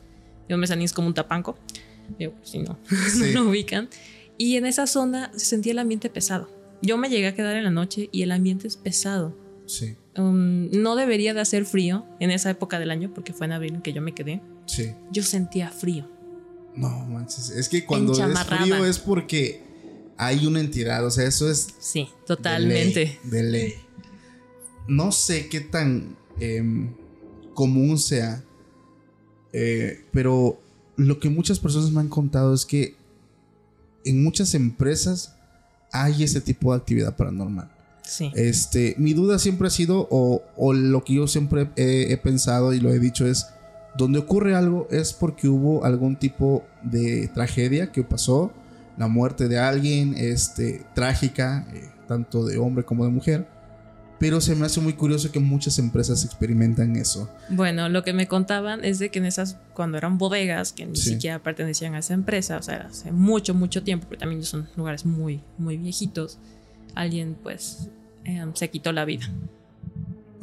[0.48, 1.58] Y un mezanín es como un tapanco.
[2.20, 2.78] Digo, si no,
[3.12, 3.32] Sí.
[3.34, 3.90] no lo ubican.
[4.42, 6.50] Y en esa zona se sentía el ambiente pesado.
[6.82, 9.38] Yo me llegué a quedar en la noche y el ambiente es pesado.
[9.68, 9.96] Sí.
[10.18, 13.76] Um, no debería de hacer frío en esa época del año porque fue en abril
[13.76, 14.42] en que yo me quedé.
[14.66, 14.94] Sí.
[15.12, 16.10] Yo sentía frío.
[16.76, 17.52] No manches.
[17.52, 19.62] Es que cuando es frío es porque
[20.18, 21.06] hay una entidad.
[21.06, 23.20] O sea, eso es Sí, De totalmente.
[23.24, 23.74] ley, De ley.
[24.88, 26.96] No sé qué tan em,
[27.54, 28.44] común sea,
[29.54, 30.60] eh, pero
[30.96, 33.00] lo que muchas personas me han contado es que
[34.06, 35.34] en muchas empresas
[35.92, 37.70] hay ese tipo de actividad paranormal.
[38.04, 38.32] Sí.
[38.36, 42.74] Este, mi duda siempre ha sido, o, o lo que yo siempre he, he pensado
[42.74, 43.48] y lo he dicho es,
[43.96, 48.52] donde ocurre algo es porque hubo algún tipo de tragedia que pasó,
[48.98, 53.48] la muerte de alguien, este, trágica, eh, tanto de hombre como de mujer.
[54.22, 57.28] Pero se me hace muy curioso que muchas empresas experimentan eso.
[57.50, 60.96] Bueno, lo que me contaban es de que en esas, cuando eran bodegas, que ni
[60.96, 61.10] Sí.
[61.10, 65.06] siquiera pertenecían a esa empresa, o sea, hace mucho, mucho tiempo, porque también son lugares
[65.08, 66.38] muy, muy viejitos,
[66.94, 67.90] alguien pues
[68.26, 69.28] eh, se quitó la vida.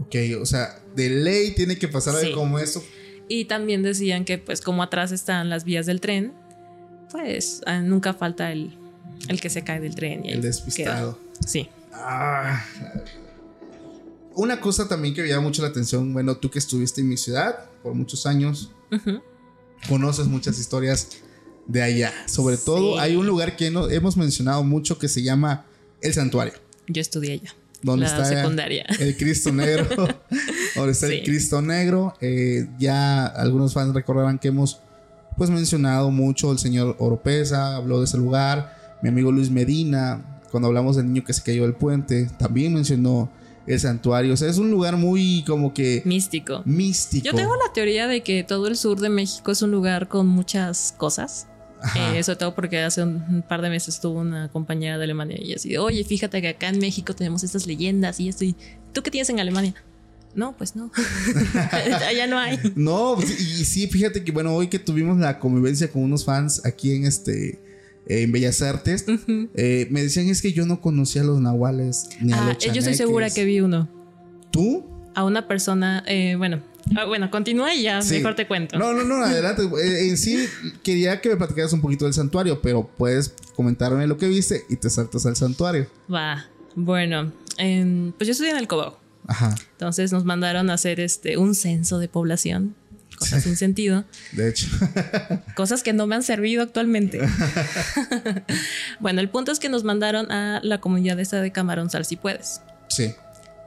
[0.00, 2.26] Ok, o sea, de ley tiene que pasar Sí.
[2.26, 2.82] algo como eso.
[3.28, 6.32] Y también decían que pues como atrás están las vías del tren,
[7.12, 8.76] pues ah, nunca falta el,
[9.28, 10.24] el que se cae del tren.
[10.24, 11.16] Y El ahí despistado.
[11.16, 11.42] queda.
[11.46, 11.68] Sí.
[11.92, 12.64] Ah.
[14.40, 17.16] Una cosa también que me llama mucho la atención, bueno, tú que estuviste en mi
[17.16, 18.70] ciudad por muchos años,
[19.88, 21.08] conoces muchas historias
[21.66, 22.12] de allá.
[22.26, 25.66] Sobre todo hay un lugar que no- hemos mencionado mucho que se llama
[26.00, 26.54] El Santuario,
[26.86, 27.54] Yo estudié allá.
[27.82, 28.86] donde la está secundaria.
[29.00, 29.86] el Cristo Negro,
[30.76, 31.14] donde está Sí.
[31.14, 32.14] el Cristo Negro.
[32.20, 34.80] Eh, ya algunos fans recordarán que hemos
[35.36, 40.68] pues mencionado mucho el señor Oropesa, habló de ese lugar, mi amigo Luis Medina, cuando
[40.68, 43.30] hablamos del niño que se cayó del puente, también mencionó
[43.68, 44.34] el santuario.
[44.34, 46.62] O sea, es un lugar muy como que Místico.
[46.64, 47.24] místico.
[47.24, 50.26] Yo tengo la teoría de que todo el sur de México es un lugar con
[50.26, 51.46] muchas cosas.
[51.94, 55.54] Eh, sobre todo porque hace un, par de meses estuvo una compañera de Alemania y
[55.54, 58.44] así oye, fíjate que acá en México tenemos estas leyendas y esto.
[58.44, 58.56] y
[58.92, 59.74] ¿Tú qué tienes en Alemania?
[60.34, 60.90] No, pues no.
[62.16, 62.58] ya no hay.
[62.74, 66.92] No, y sí, fíjate que bueno, hoy que tuvimos la convivencia con unos fans aquí
[66.92, 67.60] en este
[68.08, 69.04] en Bellas Artes,
[69.54, 72.64] eh, me decían es que yo no conocía a los nahuales ni a Ah, los
[72.64, 73.34] yo estoy segura chaneques".
[73.34, 73.88] que vi uno.
[74.50, 74.84] ¿Tú?
[75.14, 76.62] A una persona, eh, bueno,
[76.96, 78.14] ah, bueno, continúa y ya Sí.
[78.16, 78.78] mejor te cuento.
[78.78, 79.62] No, no, no, adelante.
[79.82, 80.46] Eh, en sí,
[80.82, 84.76] quería que me platicaras un poquito del santuario, pero puedes comentarme lo que viste y
[84.76, 85.86] te saltas al santuario.
[86.12, 86.46] Va.
[86.76, 88.98] Bueno, em, pues yo estudié en el Cobao.
[89.26, 92.74] Ajá, Entonces nos mandaron a hacer este un censo de población.
[93.18, 94.04] Cosas sin sentido.
[94.32, 94.66] de hecho.
[95.56, 97.20] Cosas que no me han servido actualmente.
[99.00, 102.16] bueno, el punto es que nos mandaron a la comunidad esta de Camarón Sal si
[102.16, 102.60] puedes.
[102.88, 103.14] sí.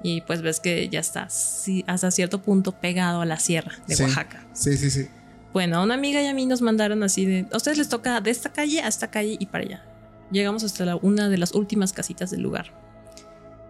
[0.03, 3.95] Y pues ves que ya está sí, hasta cierto punto pegado a la sierra de
[3.95, 4.01] sí.
[4.01, 4.43] Oaxaca.
[4.51, 5.07] Sí, sí, sí.
[5.53, 7.45] Bueno, a una amiga y a mí nos mandaron así de.
[7.51, 9.85] A ustedes les toca de esta calle a esta calle y para allá.
[10.31, 12.73] Llegamos hasta la- una de las últimas casitas del lugar.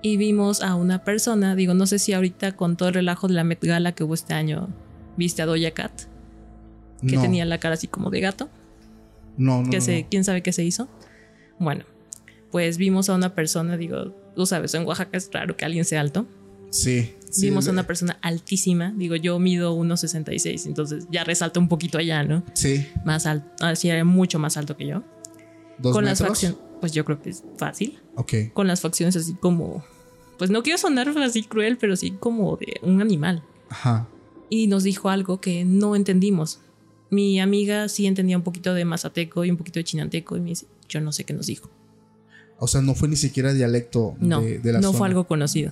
[0.01, 3.33] Y vimos a una persona, digo, no sé si ahorita con todo el relajo de
[3.33, 4.69] la Met Gala que hubo este año,
[5.17, 5.91] viste a Doja Cat,
[7.07, 8.49] que no, tenía la cara así como de gato,
[9.37, 10.07] no, no, que no, se, no.
[10.09, 10.87] quién sabe qué se hizo.
[11.59, 11.85] Bueno,
[12.51, 16.01] pues vimos a una persona, digo, tú sabes, en Oaxaca es raro que alguien sea
[16.01, 16.25] alto.
[16.69, 17.13] Sí.
[17.29, 21.97] sí, Vimos a una persona altísima, digo, yo mido 1,66, entonces ya resalta un poquito
[21.97, 22.43] allá, ¿no?
[22.53, 22.87] Sí.
[23.03, 25.03] Más alto, así era mucho más alto que yo.
[25.77, 26.39] ¿Dos con las metros?
[26.39, 27.99] facciones, pues yo creo que es fácil.
[28.15, 28.33] Ok.
[28.53, 29.83] Con las facciones así como,
[30.37, 33.43] pues no quiero sonar así cruel, pero sí como de un animal.
[33.69, 34.07] Ajá.
[34.51, 36.59] Y nos dijo algo que no entendimos.
[37.09, 40.49] Mi amiga sí entendía un poquito de mazateco y un poquito de chinanteco y me
[40.49, 41.69] dice, yo no sé qué nos dijo.
[42.59, 44.97] O sea, no fue ni siquiera dialecto No, de, de la no zona.
[44.99, 45.71] fue algo conocido.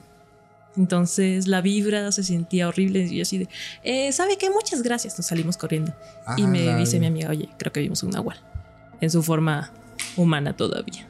[0.78, 3.50] Entonces la vibra se sentía horrible y yo así de,
[3.84, 4.50] "Eh, ¿sabe qué?
[4.50, 5.18] Muchas gracias.
[5.18, 5.94] Nos salimos corriendo.
[6.38, 7.02] y me dice vida.
[7.02, 8.40] mi amiga, oye, creo que vimos un nahual.
[9.02, 9.72] En su forma
[10.16, 11.06] humana todavía.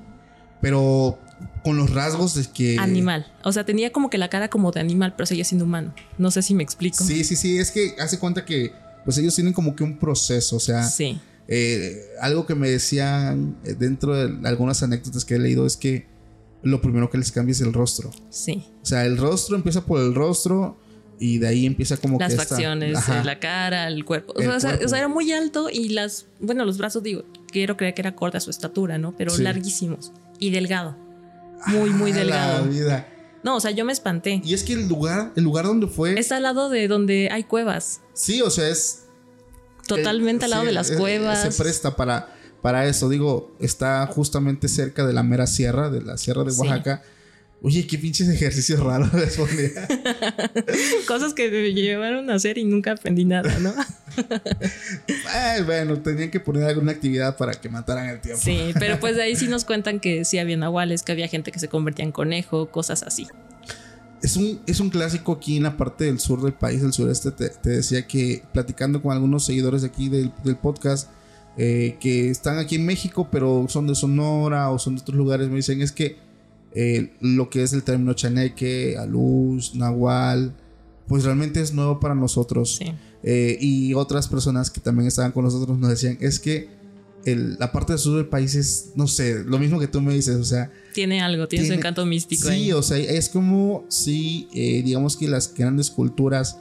[0.62, 1.20] Pero
[1.64, 2.78] con los rasgos de que.
[2.80, 3.32] Animal.
[3.44, 5.94] O sea, tenía como que la cara como de animal, pero seguía siendo humano.
[6.18, 7.04] No sé si me explico.
[7.04, 7.58] Sí, sí, sí.
[7.58, 8.72] Es que hace cuenta que.
[9.06, 10.56] Pues ellos tienen como que un proceso.
[10.56, 10.84] O sea.
[10.84, 11.20] Sí.
[11.48, 16.06] eh, algo que me decían eh, dentro de algunas anécdotas que he leído es que
[16.62, 18.12] lo primero que les cambia es el rostro.
[18.30, 18.64] Sí.
[18.84, 20.78] O sea, el rostro empieza por el rostro
[21.22, 22.94] y de ahí empieza como Las que facciones,
[23.26, 24.34] la cara, el cuerpo.
[24.36, 24.86] O El sea, o sea, cuerpo.
[24.86, 28.16] o sea, era muy alto y las, bueno, los brazos, digo, quiero creer que era
[28.16, 29.16] corta su estatura, ¿no?
[29.18, 29.42] Pero Sí.
[29.42, 30.96] larguísimos y delgado.
[31.68, 32.66] Muy, muy Ah, la delgado.
[32.66, 33.08] vida.
[33.44, 34.42] No, o sea, yo me espanté.
[34.44, 36.20] Y es que el lugar, el lugar donde fue.
[36.20, 38.02] Está al lado de donde hay cuevas.
[38.14, 39.04] Sí, o sea, es.
[39.88, 41.42] Totalmente al lado sí, de las cuevas.
[41.54, 43.10] Se presta para, para eso.
[43.10, 46.58] Digo, está justamente cerca de la mera sierra, de la sierra de Sí.
[47.62, 49.70] Oye, qué pinches ejercicios raros les ponía.
[51.08, 53.74] Cosas que me llevaron a hacer y nunca aprendí nada, ¿no?
[55.30, 58.42] Ay, bueno, tenían que poner alguna actividad para que mataran el tiempo.
[58.42, 61.52] Sí, pero pues de ahí sí nos cuentan que sí había nahuales, que había gente
[61.52, 63.28] que se convertía en conejo, cosas así.
[64.22, 67.32] Es un, es un clásico aquí en la parte del sur del país, del sureste.
[67.32, 71.10] Te, te decía que platicando con algunos seguidores de aquí del, del podcast
[71.58, 75.50] eh, que están aquí en México, pero son de Sonora o son de otros lugares,
[75.50, 76.18] me dicen es que
[76.76, 80.56] eh, lo que es el término chaneque, aluz, nahual,
[81.08, 82.76] pues realmente es nuevo para nosotros.
[82.78, 82.86] Sí.
[83.24, 86.70] Eh, y otras personas que también estaban con nosotros nos decían es que
[87.26, 90.14] el- la parte del sur del país es, no sé, lo mismo que tú me
[90.14, 92.72] dices, o sea, Tiene algo, tiene, su Tiene- encanto místico Sí, ahí.
[92.72, 96.58] o sea, es como si, eh, digamos que las grandes culturas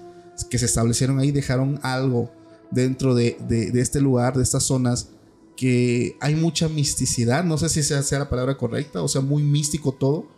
[0.51, 2.33] que se establecieron ahí dejaron algo
[2.73, 5.11] dentro de, de- de este lugar, de estas zonas,
[5.59, 9.43] que hay mucha misticidad, no sé si sea, sea la palabra correcta, o sea, muy
[9.43, 10.29] místico todo,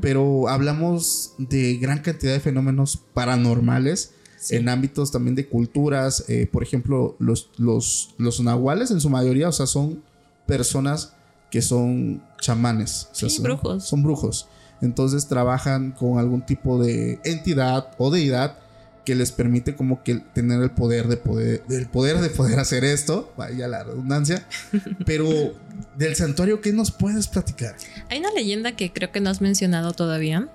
[0.00, 4.14] pero hablamos de gran cantidad de fenómenos paranormales.
[4.36, 4.56] Sí.
[4.56, 9.48] En ámbitos también de culturas, eh, por ejemplo, los, los, los nahuales en su mayoría,
[9.48, 10.02] o sea, son
[10.44, 11.14] personas
[11.52, 13.08] que son chamanes.
[13.12, 13.84] o sea, Sí, son, brujos.
[13.84, 14.48] Son brujos.
[14.82, 18.58] Entonces trabajan con algún tipo de entidad o deidad
[19.04, 22.84] que les permite como que tener el poder de poder, el poder de poder hacer
[22.84, 24.46] esto, vaya la redundancia.
[25.06, 25.54] Pero
[25.96, 27.76] del santuario, ¿qué nos puedes platicar?
[28.10, 30.48] Hay una leyenda que creo que no has mencionado todavía,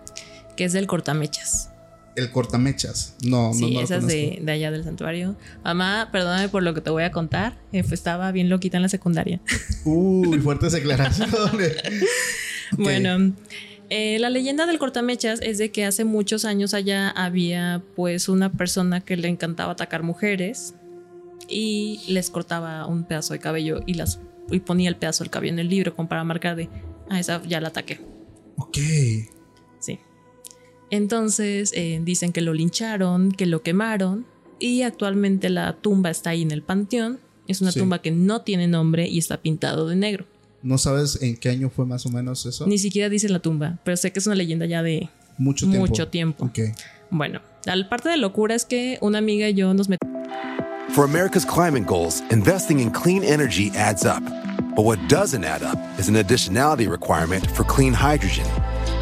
[0.56, 1.70] que es del cortamechas.
[2.16, 3.16] El cortamechas.
[3.24, 3.80] No, no, sí, no.
[3.80, 5.38] lo esa es de, de allá del santuario.
[5.64, 7.58] Mamá, perdóname por lo que te voy a contar.
[7.72, 9.40] eh, estaba bien loquita en la secundaria.
[9.86, 11.78] Uy, fuertes declaraciones.
[12.78, 13.34] Bueno,
[13.90, 18.52] eh, la leyenda del cortamechas es de que hace muchos años allá había pues una
[18.52, 20.76] persona que le encantaba atacar mujeres
[21.48, 24.20] y les cortaba un pedazo de cabello y las
[24.52, 26.70] y ponía el pedazo del cabello en el libro como para marcar de
[27.10, 28.00] ah esa ya la ataqué.
[28.58, 28.78] Ok.
[29.80, 30.00] Sí.
[30.92, 34.26] Entonces eh, dicen que lo lincharon, que lo quemaron
[34.60, 37.20] y actualmente la tumba está ahí en el panteón.
[37.48, 37.80] Es una Sí.
[37.80, 40.26] tumba que no tiene nombre y está pintado de negro.
[40.62, 42.68] ¿No sabes en qué año fue más o menos eso?
[42.68, 45.88] Ni siquiera dice la tumba, pero sé que es una leyenda ya de Mucho tiempo.
[45.88, 46.46] Mucho tiempo.
[46.46, 46.60] Ok.
[47.10, 50.10] Bueno, la parte de locura es que una amiga y yo nos metimos
[50.90, 54.24] For America's climate goals, investing in clean energy adds up.
[54.76, 58.46] But what doesn't add up is an additionality requirement for clean hydrogen.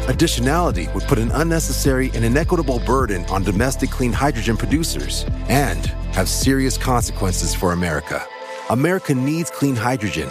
[0.06, 6.28] Additionality would put an unnecessary and inequitable burden on domestic clean hydrogen producers and have
[6.28, 8.22] serious consequences for America.
[8.70, 10.30] America needs clean hydrogen,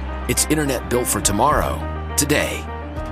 [0.31, 1.75] It's internet built for tomorrow,
[2.15, 2.63] today.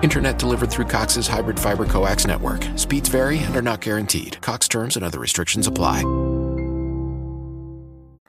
[0.02, 2.64] Internet delivered through Cox's hybrid fiber coax network.
[2.78, 4.38] Speeds vary and are not guaranteed.
[4.40, 6.04] Cox terms and other restrictions apply.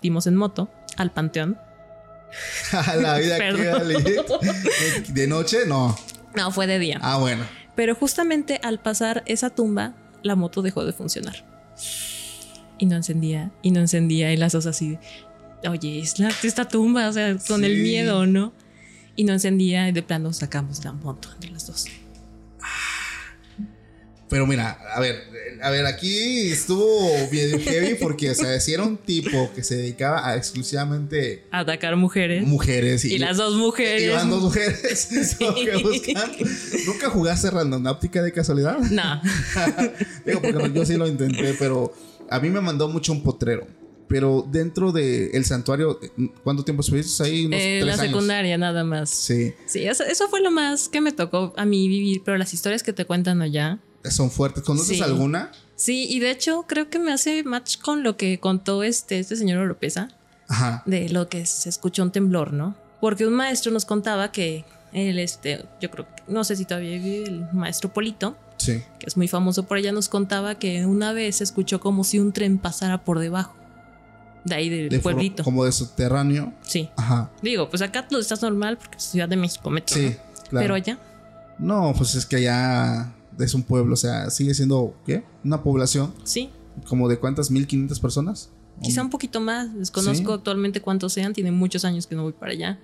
[0.02, 1.56] en moto al panteón.
[2.72, 5.12] A la vida que.
[5.12, 5.94] De noche, no.
[6.34, 6.98] No, fue de día.
[7.00, 7.44] Ah, bueno.
[7.76, 11.44] Pero justamente al pasar esa tumba, la moto dejó de funcionar.
[12.78, 14.98] Y no encendía, y no encendía, y las dos así,
[15.68, 17.82] oye, es la, esta tumba, o sea, con el Sí.
[17.82, 18.52] miedo, ¿no?
[19.20, 21.84] Y no encendía, y de plano sacamos la moto entre las dos.
[24.30, 25.24] Pero mira, a ver,
[25.60, 29.76] a ver, aquí estuvo bien heavy porque, o sea, si era un tipo que se
[29.76, 32.46] dedicaba a exclusivamente Atacar mujeres.
[32.46, 34.04] mujeres y las dos mujeres.
[34.04, 35.06] Iban dos mujeres.
[36.86, 38.78] ¿Nunca jugaste randonáutica de casualidad?
[38.78, 39.20] No.
[40.24, 41.92] Digo, porque yo sí lo intenté, pero
[42.30, 43.66] a mí me mandó mucho un potrero.
[44.10, 46.00] Pero dentro del santuario,
[46.42, 47.46] ¿cuánto tiempo estuviste ahí?
[47.46, 48.06] Unos Eh, tres la años.
[48.12, 49.08] secundaria, nada más.
[49.08, 52.52] Sí, Sí, eso, eso fue lo más que me tocó a mí vivir, pero las
[52.52, 53.78] historias que te cuentan allá.
[54.10, 54.62] son fuertes.
[54.64, 55.02] ¿Conoces Sí.
[55.02, 55.52] alguna?
[55.76, 59.36] Sí, y de hecho creo que me hace match con lo que contó este, este
[59.36, 60.08] señor Oropesa,
[60.48, 60.82] Ajá.
[60.86, 62.74] de lo que se escuchó un temblor, ¿no?
[63.00, 66.98] Porque un maestro nos contaba que él, este, yo creo que, no sé si todavía
[66.98, 68.82] vive el maestro Polito, Sí.
[68.98, 72.18] que es muy famoso por allá, nos contaba que una vez se escuchó como si
[72.18, 73.54] un tren pasara por debajo,
[74.44, 75.44] de ahí del De pueblito.
[75.44, 76.52] Como de subterráneo.
[76.62, 76.88] Sí.
[76.96, 77.30] Ajá.
[77.42, 79.94] Digo, pues acá lo estás normal porque es Ciudad de México, metro.
[79.96, 80.12] Sí, ¿no?
[80.50, 80.64] claro.
[80.64, 80.98] Pero allá,
[81.58, 85.22] No, pues es que allá es un pueblo, o sea, sigue siendo, ¿qué?
[85.44, 86.50] Una población sí,
[86.88, 88.50] como de cuántas, 1500 personas.
[88.82, 90.32] Quizá un poquito más, desconozco Sí.
[90.38, 92.78] actualmente cuántos sean, tiene muchos años que no voy para allá.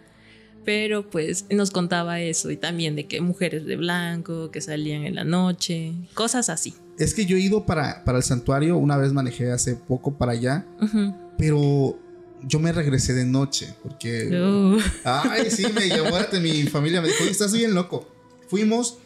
[0.64, 5.14] Pero pues nos contaba eso y también de que mujeres de blanco que salían en
[5.14, 6.74] la noche, cosas así.
[6.98, 10.32] Es que yo he ido para, para el santuario, una vez manejé hace poco para
[10.32, 11.14] allá, Ujú.
[11.38, 11.98] Pero
[12.42, 14.28] yo me regresé de noche porque...
[14.28, 18.08] Uh, Ay, sí, me de mi familia, me dijo, "Oye, estás bien loco.
[18.48, 18.98] Fuimos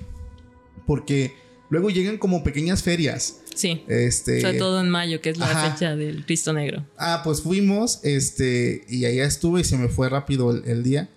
[0.87, 1.35] porque
[1.71, 3.41] luego llegan como pequeñas ferias.
[3.55, 5.71] sí, Este, sobre todo en mayo, que es la ajá.
[5.73, 6.85] fecha del Cristo Negro.
[6.97, 11.09] Ah, pues fuimos, este, y allá estuve y se me fue rápido el, el día.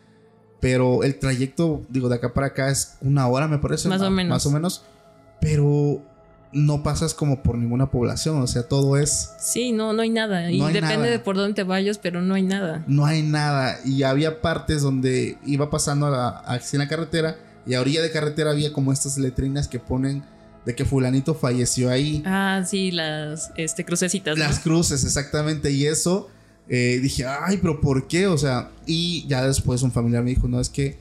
[0.60, 3.90] Pero el trayecto, digo, de acá para acá es una hora, me parece.
[3.90, 4.30] Más o menos.
[4.30, 4.86] Más o menos.
[5.42, 6.02] Pero
[6.54, 10.52] no pasas como por ninguna población, o sea, todo es, Sí, no, no hay nada.
[10.52, 11.10] Y No hay depende nada.
[11.12, 12.84] de por dónde te vayas, pero no hay nada.
[12.88, 13.78] no hay nada.
[13.86, 18.02] Y había partes donde iba pasando a la, así en la carretera y a orilla
[18.02, 20.24] de carretera había como estas letrinas que ponen
[20.66, 22.22] de que fulanito falleció ahí.
[22.26, 24.38] Ah, sí, las este, crucecitas.
[24.38, 24.44] ¿no?
[24.44, 25.72] Las cruces, exactamente.
[25.72, 26.30] Y eso
[26.70, 28.28] eh, dije, ay, pero ¿por qué?
[28.28, 30.98] O sea, y ya después un familiar me dijo, no, es que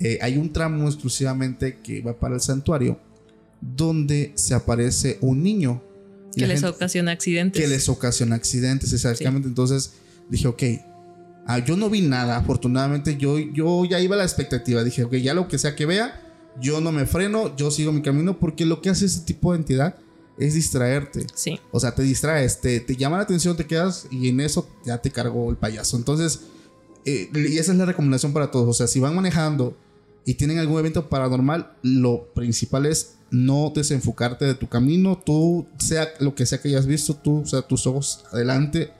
[0.00, 2.98] eh, hay un tramo exclusivamente que va para el santuario
[3.62, 5.82] donde se aparece un niño.
[6.34, 7.62] Y que les gente- ocasiona accidentes.
[7.62, 9.48] que les ocasiona accidentes, exactamente.
[9.48, 9.92] Entonces
[10.28, 10.62] dije, ok,
[11.46, 15.14] ah, yo no vi nada, afortunadamente yo, yo ya iba a la expectativa, dije, ok,
[15.16, 16.20] ya lo que sea que vea,
[16.60, 19.58] yo no me freno, yo sigo mi camino, porque lo que hace ese tipo de
[19.58, 19.94] entidad
[20.38, 21.26] es distraerte.
[21.34, 21.60] Sí.
[21.70, 24.98] O sea, te distraes, te, te llama la atención, te quedas y en eso ya
[24.98, 25.96] te cargó el payaso.
[25.96, 26.40] Entonces,
[27.04, 28.68] eh, y esa es la recomendación para todos.
[28.68, 29.76] O sea, si van manejando
[30.24, 35.18] y tienen algún evento paranormal, lo principal es no desenfocarte de tu camino.
[35.24, 38.92] Tú, sea lo que sea que hayas visto, tú, o sea, tus ojos adelante.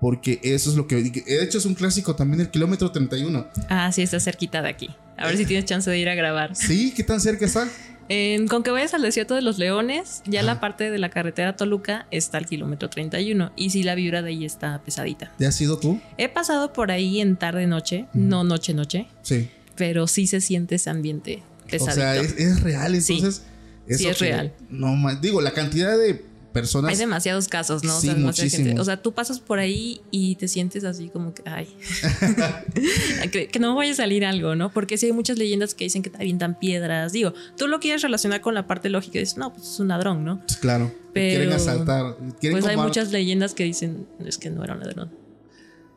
[0.00, 0.96] Porque eso es lo que.
[1.02, 3.46] De hecho, es un clásico también el kilómetro 31.
[3.68, 4.88] Ah, sí, está cerquita de aquí.
[5.18, 6.56] A ver si tienes chance de ir a grabar.
[6.56, 7.68] Sí, ¿qué tan cerca está?
[8.08, 11.54] En- con que vayas al desierto de los leones, ya la parte de la carretera
[11.54, 15.30] Toluca está al kilómetro 31 y sí la vibra de ahí está pesadita.
[15.38, 16.00] ¿Te has ido tú?
[16.16, 19.50] He pasado por ahí en tarde noche, no noche noche, Sí.
[19.80, 21.92] Pero sí se siente ese ambiente pesadito.
[21.92, 23.42] O sea, es, es real, entonces.
[23.88, 24.52] Sí, es que- real.
[24.68, 25.22] No más.
[25.22, 26.22] Digo, la cantidad de
[26.52, 26.90] personas.
[26.90, 27.92] Hay demasiados casos, ¿no?
[27.98, 28.78] Sí, o, sea, demasiada gente.
[28.78, 31.66] o sea, tú pasas por ahí y te sientes así como que, ay,
[33.32, 34.70] que, que no vaya a salir algo, ¿no?
[34.70, 37.12] Porque sí hay muchas leyendas que dicen que te avientan piedras.
[37.12, 39.88] Digo, tú lo quieres relacionar con la parte lógica y dices, no, pues es un
[39.88, 40.40] ladrón, ¿no?
[40.40, 40.92] Pues claro.
[41.14, 42.16] Pero- quieren asaltar.
[42.38, 45.10] Quieren Pues hay muchas leyendas que dicen, es que no era un ladrón.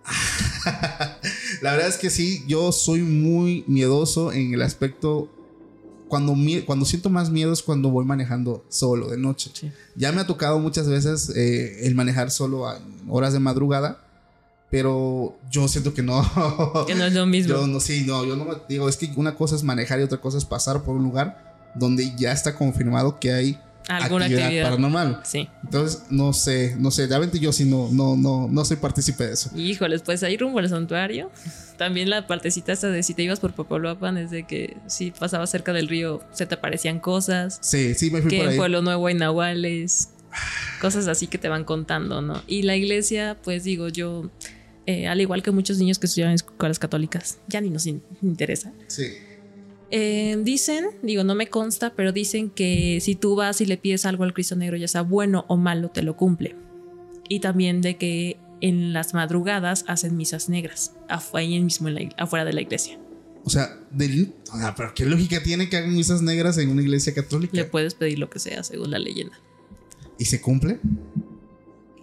[1.61, 5.29] La verdad es que sí, yo soy muy miedoso en el aspecto.
[6.07, 6.35] Cuando,
[6.65, 9.49] cuando siento más miedo es cuando voy manejando solo de noche.
[9.53, 9.71] Sí.
[9.95, 14.05] Ya me ha tocado muchas veces eh, el manejar solo a horas de madrugada,
[14.69, 16.21] pero yo siento que no.
[16.87, 17.55] Que no es lo mismo.
[17.55, 20.21] Yo no, sí, no, yo no digo, es que una cosa es manejar y otra
[20.21, 24.69] cosa es pasar por un lugar donde ya está confirmado que hay Alguna actividad, actividad.
[24.69, 25.21] paranormal.
[25.23, 25.49] Sí.
[25.63, 29.33] Entonces, no sé, no sé, realmente yo sí no, no, no, no soy partícipe de
[29.33, 29.49] eso.
[29.55, 31.29] Híjoles, pues ahí rumbo al santuario.
[31.77, 35.49] También la partecita esta de si te ibas por Papaloapan es de que si pasabas
[35.49, 37.57] cerca del río se te aparecían cosas.
[37.61, 38.57] Sí, sí, me fui que por en ahí.
[38.57, 40.09] Pueblo Nuevo hay nahuales.
[40.81, 42.41] Cosas así que te van contando, ¿no?
[42.47, 44.29] Y la iglesia, pues digo, yo,
[44.85, 48.01] eh, al igual que muchos niños que estudian en escuelas católicas, ya ni nos in-
[48.21, 48.71] interesa.
[48.87, 49.13] Sí.
[49.95, 54.07] Eh, dicen, digo, no me consta, pero dicen que si tú vas y le pides
[54.07, 56.55] algo al Cristo Negro, ya sea bueno o malo, te lo cumple.
[57.29, 60.93] Y también de que en las madrugadas hacen misas negras,
[61.33, 62.97] ahí mismo en la ig- afuera de la iglesia.
[63.43, 66.81] O sea, del, o sea, pero qué lógica tiene que hagan misas negras en una
[66.81, 67.55] iglesia católica.
[67.55, 69.37] Le puedes pedir lo que sea, según la leyenda.
[70.17, 70.79] ¿Y se cumple?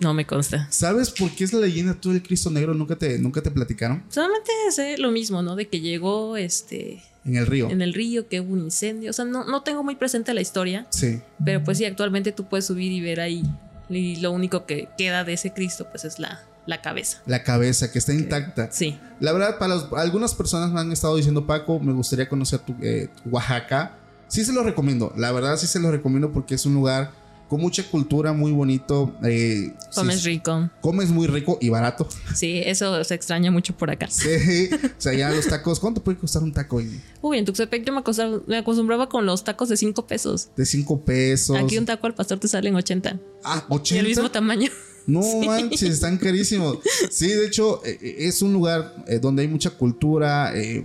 [0.01, 0.71] No me consta.
[0.71, 2.73] ¿Sabes por qué es la leyenda tú del Cristo Negro?
[2.73, 4.05] ¿Nunca te, nunca te platicaron?
[4.11, 5.57] Solamente sé lo mismo, ¿no?
[5.57, 7.69] De que llegó este En el río.
[7.71, 9.11] en el río, que hubo un incendio.
[9.11, 11.21] O sea, no, no tengo muy presente la historia, Sí.
[11.45, 13.43] pero pues sí, actualmente tú puedes subir y ver ahí.
[13.89, 17.19] Y lo único que queda de ese Cristo, pues es la, la cabeza.
[17.27, 18.71] La cabeza, que está intacta.
[18.71, 18.99] Sí.
[19.19, 22.75] La verdad, para los- algunas personas me han estado diciendo, Paco, me gustaría conocer tu,
[22.81, 23.97] eh, tu Oaxaca.
[24.29, 25.13] Sí se lo recomiendo.
[25.17, 27.11] La verdad, sí se lo recomiendo porque es un lugar
[27.51, 29.13] con mucha cultura, muy bonito.
[29.25, 30.71] eh, Comes sí, rico.
[30.81, 32.09] Comes muy rico y barato.
[32.33, 34.07] Sí, eso se extraña mucho por acá.
[34.09, 34.71] Sí.
[34.85, 35.81] o sea, ya los tacos.
[35.81, 36.81] ¿Cuánto puede costar un taco
[37.21, 40.51] Uy, en Tuxtepec yo me, acostumbraba, me acostumbraba con los tacos de 5 pesos.
[40.57, 41.57] de 5 pesos?
[41.57, 43.19] Aquí un taco al pastor te sale en 80.
[43.43, 44.01] Ah, Y 80.
[44.01, 44.71] el mismo tamaño.
[45.09, 46.79] No manches, están carísimos.
[47.11, 50.85] Sí, de hecho, eh, eh, es un lugar eh, donde hay mucha cultura eh,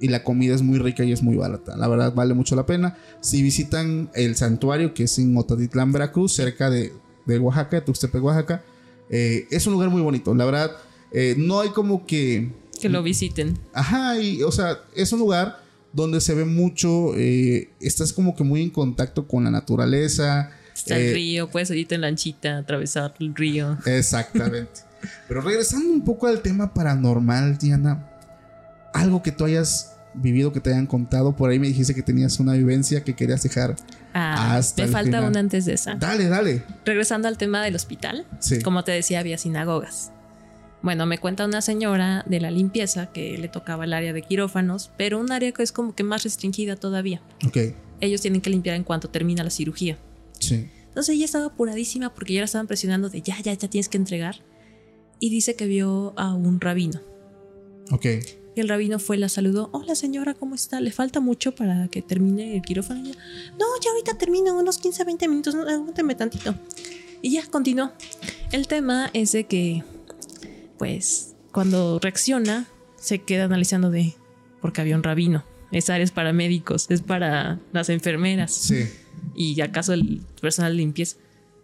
[0.00, 1.76] y la comida es muy rica y es muy barata.
[1.76, 2.96] La verdad, vale mucho la pena.
[3.20, 6.92] Si visitan el santuario, que es en Otatitlán, Veracruz, cerca de,
[7.24, 8.62] de Oaxaca, de Tuxtepec, Oaxaca,
[9.10, 10.34] eh, es un lugar muy bonito.
[10.34, 10.70] La verdad,
[11.12, 12.50] eh, no hay como que.
[12.80, 13.58] Que lo visiten.
[13.72, 15.60] Ajá, y, o sea, es un lugar
[15.92, 17.14] donde se ve mucho.
[17.16, 20.50] eh, estás como que muy en contacto con la naturaleza.
[20.74, 23.78] Está eh, el río, puedes irte en lanchita, atravesar el río.
[23.86, 24.82] Exactamente.
[25.28, 28.10] Pero regresando un poco al tema paranormal, Diana,
[29.00, 32.40] algo que tú hayas vivido, que te hayan contado, por ahí me dijiste que tenías
[32.40, 33.76] una vivencia que querías dejar.
[34.14, 35.30] Ah, Hasta me el falta final.
[35.30, 35.94] una antes de esa.
[35.96, 36.62] Dale, dale.
[36.86, 38.62] Regresando al tema del hospital, Sí.
[38.62, 40.12] como te decía, había sinagogas.
[40.82, 44.90] Bueno, me cuenta una señora de la limpieza que le tocaba el área de quirófanos,
[44.96, 47.20] pero un área que es como que más restringida todavía.
[47.46, 47.58] Ok.
[48.00, 49.98] Ellos tienen que limpiar en cuanto termina la cirugía.
[50.38, 50.68] Sí.
[50.88, 53.98] Entonces ella estaba apuradísima porque ya la estaban presionando de ya, ya, ya tienes que
[53.98, 54.36] entregar.
[55.18, 57.00] Y dice que vio a un rabino.
[57.90, 58.06] Ok.
[58.56, 59.68] Y el rabino fue, la saludó.
[59.72, 60.80] Hola señora, ¿cómo está?
[60.80, 63.00] ¿Le falta mucho para que termine el quirófano?
[63.00, 63.20] Y ella,
[63.58, 65.54] no, ya ahorita termino unos 15, 20 minutos.
[65.54, 66.54] No, aguánteme tantito.
[67.20, 67.92] Y ya continuó.
[68.52, 69.84] El tema es de que,
[70.78, 74.16] pues, cuando reacciona, se queda analizando de,
[74.62, 75.44] porque había un rabino.
[75.70, 78.54] Esa área es para médicos, es para las enfermeras.
[78.54, 78.88] Sí.
[79.34, 81.18] ¿Y acaso el personal de limpieza?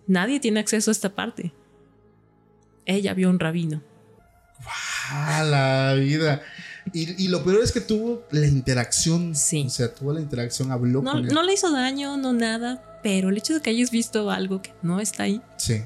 [0.06, 1.54] Nadie tiene acceso a esta parte.
[2.84, 3.82] Ella vio un rabino.
[5.08, 6.42] Ah, la vida.
[6.94, 9.34] Y, y lo peor es que tuvo la interacción.
[9.34, 9.64] Sí.
[9.66, 11.32] O sea, tuvo la interacción, habló No, con él.
[11.34, 14.72] no le hizo daño, no nada, pero el hecho de que hayas visto algo que
[14.82, 15.82] no está ahí, Sí.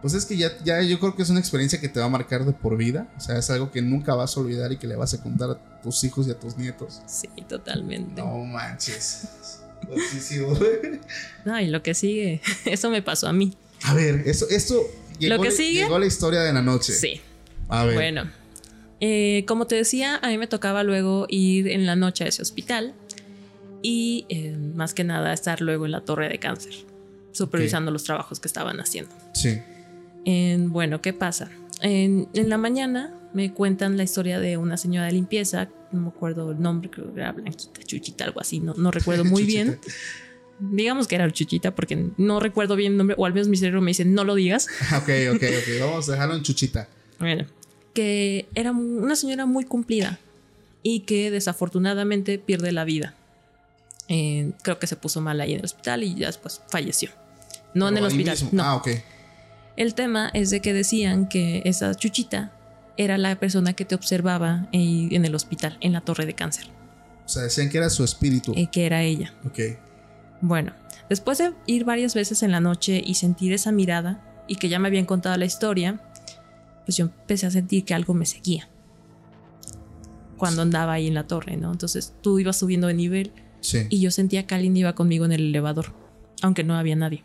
[0.00, 2.08] Pues es que ya, ya yo creo que es una experiencia que te va a
[2.08, 3.06] marcar de por vida.
[3.16, 5.50] O sea, es algo que nunca vas a olvidar y que le vas a contar
[5.50, 7.00] a tus hijos y a tus nietos.
[7.06, 8.20] sí, totalmente.
[8.20, 9.28] No manches.
[11.44, 13.52] No, y lo que sigue, eso me pasó a mí.
[13.84, 14.80] A ver, eso, esto
[15.18, 16.92] llegó, Lo que la- sigue- llegó la historia de la noche.
[16.92, 17.20] Sí.
[17.68, 17.94] A ver.
[17.94, 18.30] Bueno,
[19.04, 22.40] eh, como te decía, a mí me tocaba luego ir en la noche a ese
[22.40, 22.94] hospital
[23.82, 26.72] y eh, más que nada estar luego en la torre de cáncer,
[27.32, 29.10] supervisando los trabajos que estaban haciendo.
[29.34, 29.58] Sí.
[30.24, 31.50] En- bueno, ¿qué pasa?
[31.80, 36.08] En, en la mañana me cuentan la historia de una señora de limpieza, no me
[36.10, 39.78] acuerdo el nombre, creo que era Blanquita, Chuchita, algo así, no, no recuerdo muy bien.
[40.60, 43.80] Digamos que era Chuchita porque no recuerdo bien el nombre, o al menos mi cerebro
[43.80, 44.68] me dice, no lo digas.
[44.96, 45.80] Ok, ok, ok.
[45.80, 46.88] Vamos a dejarlo en chuchita.
[47.18, 47.46] Bueno,
[47.94, 50.18] que era una señora muy cumplida
[50.82, 53.14] y que desafortunadamente pierde la vida.
[54.08, 57.10] Eh, creo que se puso mal ahí en el hospital y ya después falleció.
[57.74, 58.34] no en el hospital.
[58.34, 58.50] mismo.
[58.52, 58.62] No.
[58.64, 58.88] Ah, ok.
[59.76, 62.52] El tema es de que decían que esa chuchita
[62.98, 66.66] era la persona que te observaba en en el hospital, en la torre de cáncer,
[67.24, 68.52] O sea, decían que era su espíritu.
[68.56, 69.32] eh, que era ella.
[69.46, 69.58] Ok.
[70.42, 70.72] Bueno,
[71.08, 74.78] después de ir varias veces en la noche y sentir esa mirada y que ya
[74.78, 76.00] me habían contado la historia,
[76.84, 78.68] pues yo empecé a sentir que algo me seguía
[80.36, 81.70] cuando andaba ahí en la torre, ¿no?
[81.70, 83.86] Entonces tú ibas subiendo de nivel Sí.
[83.90, 85.92] y yo sentía que alguien iba conmigo en el elevador,
[86.42, 87.22] aunque no había nadie.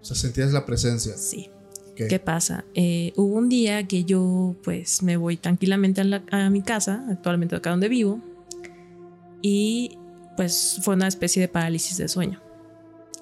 [0.00, 1.16] O sea, sentías la presencia.
[1.16, 1.50] Sí.
[1.90, 2.02] Ok.
[2.08, 2.64] ¿Qué pasa?
[2.74, 7.04] Eh, hubo un día que yo pues me voy tranquilamente a, la- a mi casa,
[7.10, 8.20] actualmente acá donde vivo,
[9.42, 9.98] y
[10.36, 12.40] pues fue una especie de parálisis de sueño.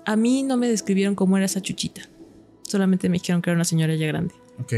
[0.05, 2.03] A mí no me describieron cómo era esa chuchita,
[2.63, 4.35] solamente me dijeron que era una señora ya grande.
[4.61, 4.75] Ok.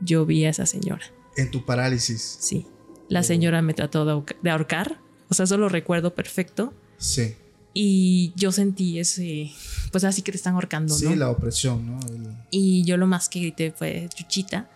[0.00, 1.04] Yo vi a esa señora,
[1.36, 2.38] En tu parálisis.
[2.40, 2.66] sí.
[3.08, 6.72] La señora me trató de, ahorca- de ahorcar, o sea, eso lo recuerdo perfecto.
[6.96, 7.34] Sí.
[7.74, 9.50] Y yo sentí ese,
[9.92, 11.14] pues así que te están ahorcando, Sí, ¿no?
[11.16, 11.98] la opresión, ¿no?
[12.06, 14.70] El- Y yo lo más que grité fue, chuchita,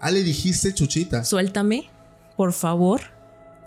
[0.00, 1.24] Ah, le dijiste chuchita.
[1.24, 1.88] suéltame,
[2.36, 3.02] por favor.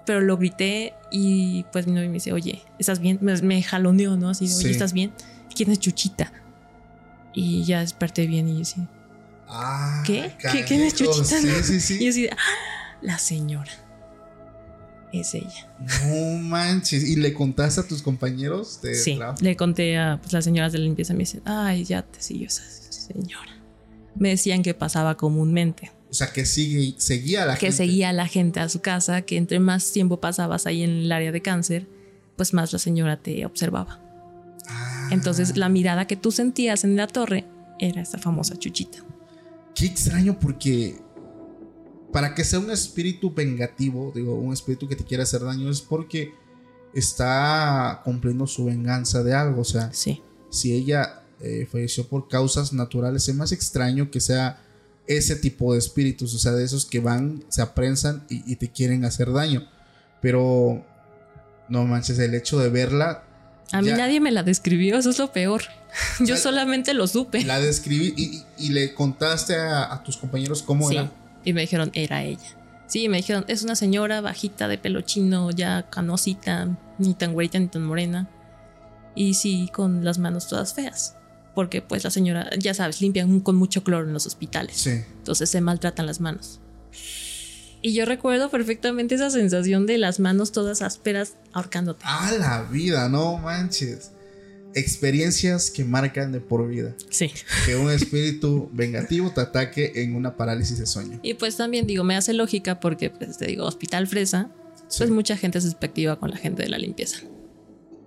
[0.06, 3.20] Pero lo grité y pues mi novio me dice, oye, ¿estás bien?
[3.22, 4.28] Me, me jaloneó, ¿no?
[4.30, 4.70] Así, oye, Sí.
[4.72, 5.14] ¿estás bien?
[5.56, 6.34] ¿Quién es Chuchita?
[7.34, 8.82] Y ya desperté bien y yo así,
[9.56, 10.34] Ah, ¿qué?
[10.39, 11.14] ¿Qué- ¿Quién es canijo.
[11.14, 11.39] Chuchita?
[11.41, 11.97] Sí, sí, sí.
[12.01, 13.72] Y yo así, "Ah, la señora.
[15.12, 15.72] Es ella.
[15.80, 17.04] No manches.
[17.08, 19.38] ¿Y le contaste a tus compañeros de Sí, trabajo?
[19.41, 21.14] le conté a pues, las señoras de la limpieza.
[21.14, 23.51] Me dicen, ay, ya te siguió esa señora.
[24.16, 25.91] Me decían que pasaba comúnmente.
[26.10, 27.78] O sea, que sigue, seguía a la que gente.
[27.78, 31.12] seguía a la gente a su casa, que entre más tiempo pasabas ahí en el
[31.12, 31.88] área de cáncer,
[32.36, 33.99] pues más la señora te observaba.
[34.68, 37.45] Ah, Entonces la mirada que tú sentías en la torre
[37.80, 38.99] era esa famosa chuchita.
[39.76, 40.99] Qué extraño porque
[42.11, 45.82] para que sea un espíritu vengativo, digo, un espíritu que te quiera hacer daño es
[45.82, 46.34] porque
[46.93, 49.61] está cumpliendo su venganza de algo.
[49.61, 54.61] O sea, Sí, si ella eh, falleció por causas naturales, es más extraño que sea
[55.07, 58.71] ese tipo de espíritus, o sea, de esos que van, se aprensan y, y te
[58.71, 59.67] quieren hacer daño.
[60.21, 60.86] Pero,
[61.67, 63.26] no manches, el hecho de verla,
[63.72, 63.97] a mí Ya.
[63.97, 65.64] nadie me la describió, eso es lo peor.
[66.20, 67.43] Yo solamente lo supe.
[67.43, 71.11] la describí y, y- y le contaste a, a tus compañeros cómo Sí, era.
[71.43, 72.57] y me dijeron, era ella.
[72.88, 76.68] Sí, me dijeron, es una señora bajita de pelo chino, ya canosita,
[76.99, 78.28] ni tan güerita ni tan morena.
[79.16, 81.16] Y sí, con las manos todas feas.
[81.55, 84.76] Porque pues la señora, ya sabes, limpian con mucho cloro en los hospitales.
[84.78, 84.89] Sí.
[85.18, 86.59] Entonces se maltratan las manos.
[87.84, 92.04] Y yo recuerdo perfectamente esa sensación de las manos todas ásperas ahorcándote.
[92.08, 94.10] A la vida, no manches.
[94.74, 96.96] Experiencias que marcan de por vida.
[97.10, 97.30] Sí.
[97.66, 101.20] Que un espíritu vengativo te ataque en una parálisis de sueño.
[101.22, 104.50] Y pues también digo, me hace lógica porque, pues te digo, Hospital Fresa,
[104.88, 107.18] Sí, pues mucha gente es despectiva con la gente de la limpieza.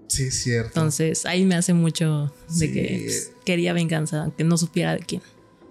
[0.08, 0.68] sí es cierto.
[0.68, 2.72] Entonces ahí me hace mucho de Sí.
[2.72, 5.22] que pues, quería venganza, aunque no supiera de quién.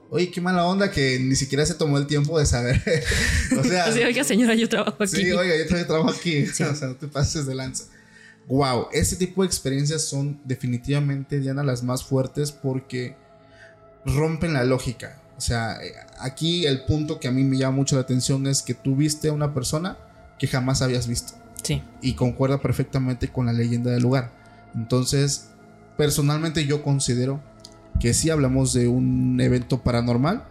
[0.10, 2.82] Oye, qué mala onda que ni siquiera se tomó el tiempo de saber.
[3.60, 5.16] o sea, oiga, señora, yo trabajo aquí.
[5.16, 6.44] sí, oiga, yo también trabajo aquí.
[6.50, 7.86] o sea, no te pases de lanza.
[8.48, 13.16] Wow, este tipo de experiencias son definitivamente, Diana, las más fuertes porque
[14.06, 15.22] rompen la lógica.
[15.38, 18.62] O sea, eh, aquí el punto que a mí me llama mucho la atención es
[18.62, 19.98] que tú viste a una persona
[20.38, 21.34] que jamás habías visto.
[21.64, 21.82] Sí.
[22.00, 24.32] y concuerda perfectamente con la leyenda del lugar.
[24.76, 25.48] Entonces,
[25.98, 27.42] personalmente yo considero
[28.00, 30.44] que si hablamos de un evento paranormal,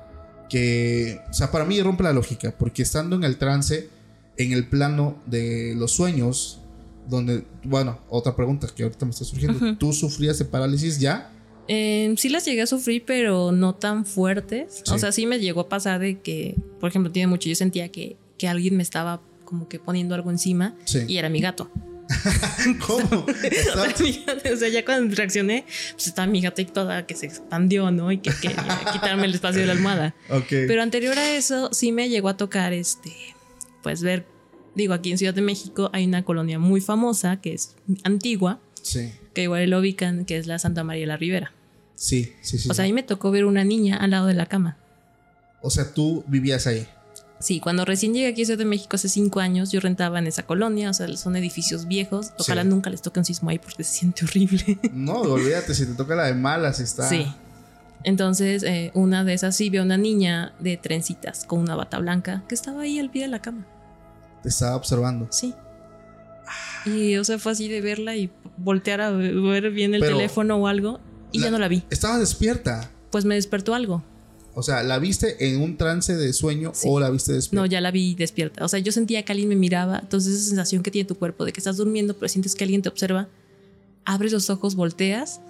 [0.48, 3.88] que, o sea, para mí rompe la lógica, porque estando en el trance,
[4.36, 6.60] en el plano de los sueños,
[7.08, 9.76] donde, bueno, otra pregunta que ahorita me está surgiendo, Ujú.
[9.76, 11.30] ¿tú sufrías de parálisis ya?
[11.68, 14.82] Eh, sí las llegué a sufrir, pero no tan fuertes.
[14.84, 14.92] Sí.
[14.94, 17.88] O sea, sí me llegó a pasar de que, por ejemplo, tiene mucho, yo sentía
[17.90, 21.00] que, que alguien me estaba como que poniendo algo encima Sí.
[21.08, 21.70] y era mi gato.
[22.86, 23.26] ¿Cómo?
[23.26, 27.90] O sea, gato, ya cuando reaccioné, pues estaba mi gata y toda que se expandió,
[27.90, 28.12] ¿no?
[28.12, 30.14] Y que quería quitarme el espacio de la almohada.
[30.30, 30.46] ok.
[30.48, 33.12] Pero anterior a eso, sí me llegó a tocar este,
[33.82, 34.26] pues ver,
[34.74, 39.12] digo, aquí en Ciudad de México hay una colonia muy famosa que es antigua, sí,
[39.32, 41.52] que igual lo ubican, que es la Santa María de la Ribera.
[41.94, 42.68] sí, sí, sí.
[42.70, 44.76] O sea, ahí me tocó ver una niña al lado de la cama.
[45.62, 46.86] O sea, tú vivías ahí.
[47.44, 50.26] Sí, cuando recién llegué aquí a Ciudad de México hace cinco años, yo rentaba en
[50.26, 52.32] esa colonia, o sea, son edificios viejos.
[52.38, 52.68] Ojalá Sí.
[52.68, 54.78] nunca les toque un sismo ahí porque se siente horrible.
[54.94, 57.06] No, olvídate, si te toca la de malas, está.
[57.06, 57.26] Sí.
[58.02, 62.42] Entonces, eh, una de esas sí vio una niña de trencitas con una bata blanca
[62.48, 63.66] que estaba ahí al pie de la cama.
[64.42, 65.26] Te estaba observando.
[65.30, 65.52] Sí.
[66.86, 70.56] Y o sea, fue así de verla y voltear a ver bien el Pero teléfono
[70.56, 70.98] o algo
[71.32, 71.82] y la- ya no la vi.
[71.90, 72.90] Estaba despierta.
[73.10, 74.02] Pues me despertó algo.
[74.54, 76.86] O sea, ¿la viste en un trance de sueño Sí.
[76.90, 77.62] o la viste despierta?
[77.62, 78.64] No, ya la vi despierta.
[78.64, 79.98] O sea, yo sentía que alguien me miraba.
[80.00, 82.80] Entonces, esa sensación que tiene tu cuerpo de que estás durmiendo, pero sientes que alguien
[82.82, 83.28] te observa,
[84.04, 85.40] abres los ojos, volteas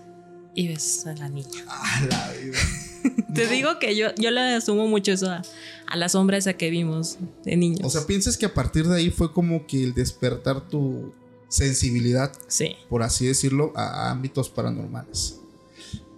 [0.55, 1.49] y ves a la niña.
[1.69, 2.59] A la vida.
[3.35, 5.43] Te digo que yo, yo le asumo mucho eso a,
[5.87, 7.81] a la sombra esa que vimos de niños.
[7.85, 11.13] O sea, piensas que a partir de ahí fue como que el despertar tu
[11.49, 12.77] sensibilidad, sí.
[12.89, 15.41] por así decirlo, a, a ámbitos paranormales.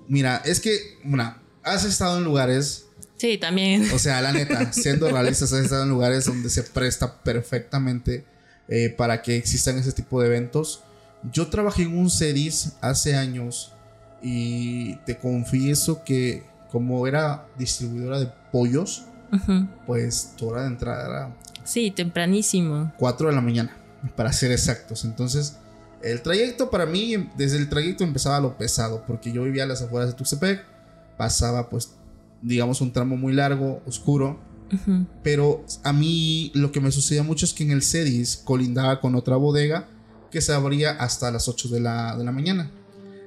[0.07, 1.35] Mira, es que, bueno,
[1.67, 2.87] has estado en lugares,
[3.19, 3.91] Sí, también.
[3.93, 8.25] o sea, la neta, siendo realistas, has estado en lugares donde se presta perfectamente
[8.69, 10.83] eh, para que existan ese tipo de eventos.
[11.33, 13.73] Yo trabajé en un CEDIS hace años
[14.23, 19.67] y te confieso que como era distribuidora de pollos, Ujú.
[19.87, 22.93] pues tu hora de entrada era Sí, tempranísimo.
[22.99, 23.77] 4 de la mañana,
[24.15, 25.05] para ser exactos.
[25.05, 25.57] Entonces,
[26.03, 29.83] el trayecto para mí, desde el trayecto empezaba lo pesado, porque yo vivía a las
[29.83, 30.65] afueras de Tuxtepec,
[31.17, 31.95] pasaba pues,
[32.43, 34.39] digamos, un tramo muy largo, oscuro,
[35.23, 39.15] pero a mí lo que me sucedía mucho es que en el CEDIS colindaba con
[39.15, 39.89] otra bodega
[40.31, 42.71] que se abría hasta las 8 de la, de la mañana.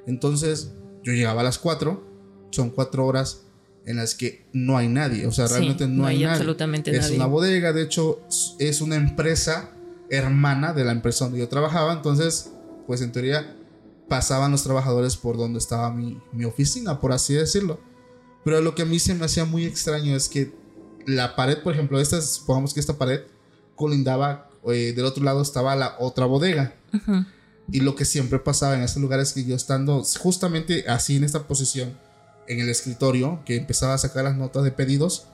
[0.05, 0.71] Entonces,
[1.03, 2.03] yo llegaba a las 4,
[2.51, 3.41] son 4 horas
[3.85, 6.33] en las que no hay nadie, o sea, Sí, realmente no, no hay, hay nadie.
[6.35, 7.15] absolutamente es nadie.
[7.15, 8.19] una bodega, de hecho,
[8.59, 9.71] es una empresa
[10.09, 12.51] hermana de la empresa donde yo trabajaba, entonces,
[12.85, 13.55] pues en teoría
[14.09, 17.79] pasaban los trabajadores por donde estaba mi, mi oficina, por así decirlo.
[18.43, 20.53] Pero lo que a mí se me hacía muy extraño es que
[21.05, 23.21] la pared, por ejemplo, esta, supongamos que esta pared
[23.75, 26.75] colindaba, eh, del otro lado estaba la otra bodega.
[27.71, 31.47] Y lo que siempre pasaba en estos lugares que yo estando justamente así en esta
[31.47, 31.97] posición,
[32.47, 35.27] en el escritorio, que empezaba a sacar las notas de pedidos,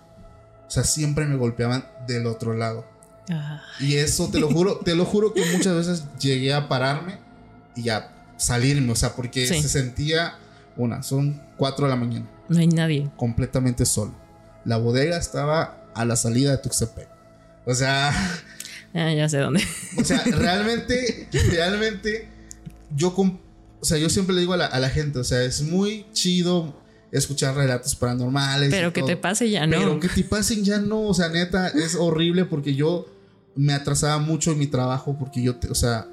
[0.67, 2.85] o sea, siempre me golpeaban del otro lado.
[3.29, 7.19] Ah, Y eso te lo juro, te lo juro que muchas veces llegué a pararme
[7.75, 9.61] y a salirme, o sea, porque Sí.
[9.61, 10.35] se sentía,
[10.77, 13.09] una, son 4 de la mañana, no hay nadie.
[13.17, 14.13] completamente solo.
[14.65, 17.07] La bodega estaba a la salida de Tuxtepec.
[17.65, 18.11] O sea,
[18.93, 19.61] Ah, ya sé dónde.
[19.97, 22.29] o sea, realmente, realmente,
[22.95, 25.61] yo, o sea, yo siempre le digo a la, a la gente, o sea, es
[25.63, 26.79] muy chido
[27.11, 28.69] escuchar relatos paranormales.
[28.69, 29.07] Pero que todo.
[29.09, 29.77] te pase ya no.
[29.77, 33.05] Pero que te pasen ya no, o sea, neta, es horrible porque yo
[33.55, 36.07] me atrasaba mucho en mi trabajo porque yo, te- o sea,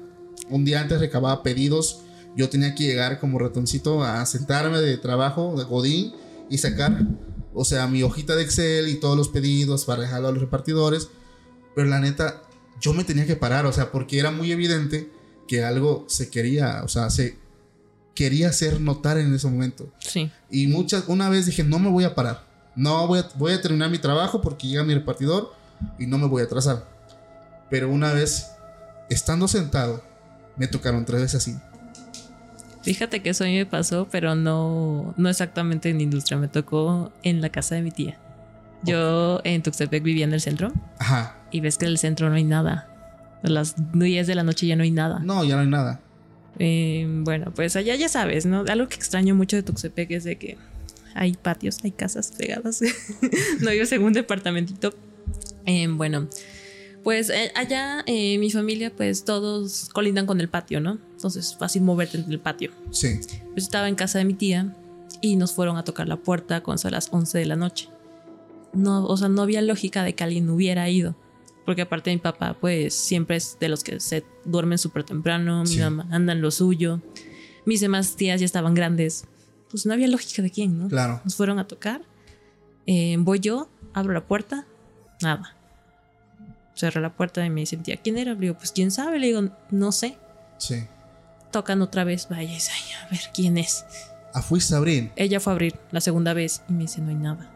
[0.49, 2.01] un día antes recababa pedidos,
[2.35, 6.13] yo tenía que llegar como ratoncito a sentarme de trabajo, de godín,
[6.49, 6.97] y sacar,
[7.53, 11.09] o sea, mi hojita de Excel y todos los pedidos para dejarlo a los repartidores,
[11.75, 12.41] pero la neta,
[12.79, 15.09] yo me tenía que parar, o sea, porque era muy evidente
[15.47, 17.37] que algo se quería, o sea, se
[18.13, 19.91] quería hacer notar en ese momento.
[19.99, 20.31] Sí.
[20.51, 22.45] Y muchas, una vez dije, no me voy a parar.
[22.75, 25.53] No voy a, voy a terminar mi trabajo porque llega mi repartidor
[25.99, 26.87] y no me voy a atrasar.
[27.69, 28.51] Pero una vez,
[29.09, 30.03] estando sentado,
[30.57, 31.57] me tocaron tres veces así.
[32.83, 36.37] Fíjate que eso a mí me pasó, pero no, no exactamente en industria.
[36.37, 38.19] Me tocó en la casa de mi tía.
[38.83, 41.37] Yo en Tuxtepec vivía en el centro Ajá.
[41.51, 42.89] y ves que en el centro no hay nada.
[43.41, 45.19] A las 10 de la noche ya no hay nada.
[45.19, 46.01] No, ya no hay nada.
[46.59, 48.65] Eh, bueno, pues allá ya sabes, ¿no?
[48.67, 50.57] Algo que extraño mucho de Tuxtepec es de que
[51.15, 52.81] hay patios, hay casas pegadas.
[53.61, 54.93] no vives en un departamentito.
[55.65, 56.27] Eh, bueno,
[57.03, 60.97] pues eh, allá eh, mi familia, pues todos colindan con el patio, ¿no?
[61.23, 62.71] Entonces es fácil moverte en el patio.
[62.91, 63.17] Sí.
[63.53, 64.75] Pues estaba en casa de mi tía
[65.21, 67.87] y nos fueron a tocar la puerta cuando son las 11 de la noche.
[68.73, 71.15] No, o sea, no había lógica de que alguien hubiera ido.
[71.65, 75.77] Porque aparte mi papá, pues siempre es de los que se duermen súper temprano, Sí.
[75.77, 76.99] mi mamá anda en lo suyo,
[77.65, 79.23] mis demás tías ya estaban grandes.
[79.71, 80.89] Pues no había lógica de quién, ¿no?
[80.89, 81.21] Claro.
[81.23, 82.01] Nos fueron a tocar.
[82.85, 84.67] Eh, voy yo, abro la puerta,
[85.21, 85.55] nada.
[86.75, 88.33] Cerré la puerta y me dicen, tía, ¿quién era?
[88.33, 90.17] Le digo, pues quién sabe, le digo, no sé.
[90.57, 90.83] Sí.
[91.53, 93.85] Tocan otra vez, vaya, "Ay, a ver, ¿quién es?
[94.33, 95.11] Ah, fuiste a abrir.
[95.15, 97.49] Ella fue a abrir la segunda vez y me dice, no hay nada.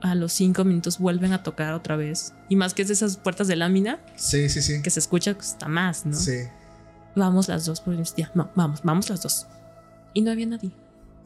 [0.00, 2.34] A los cinco minutos vuelven a tocar otra vez.
[2.48, 4.82] Y más que es de esas puertas de lámina Sí, sí, sí.
[4.82, 6.14] que se escucha hasta más, ¿no?
[6.14, 6.40] Sí.
[7.14, 9.46] Vamos las dos, porque mi tía, no, vamos, vamos las dos.
[10.12, 10.70] Y no había nadie.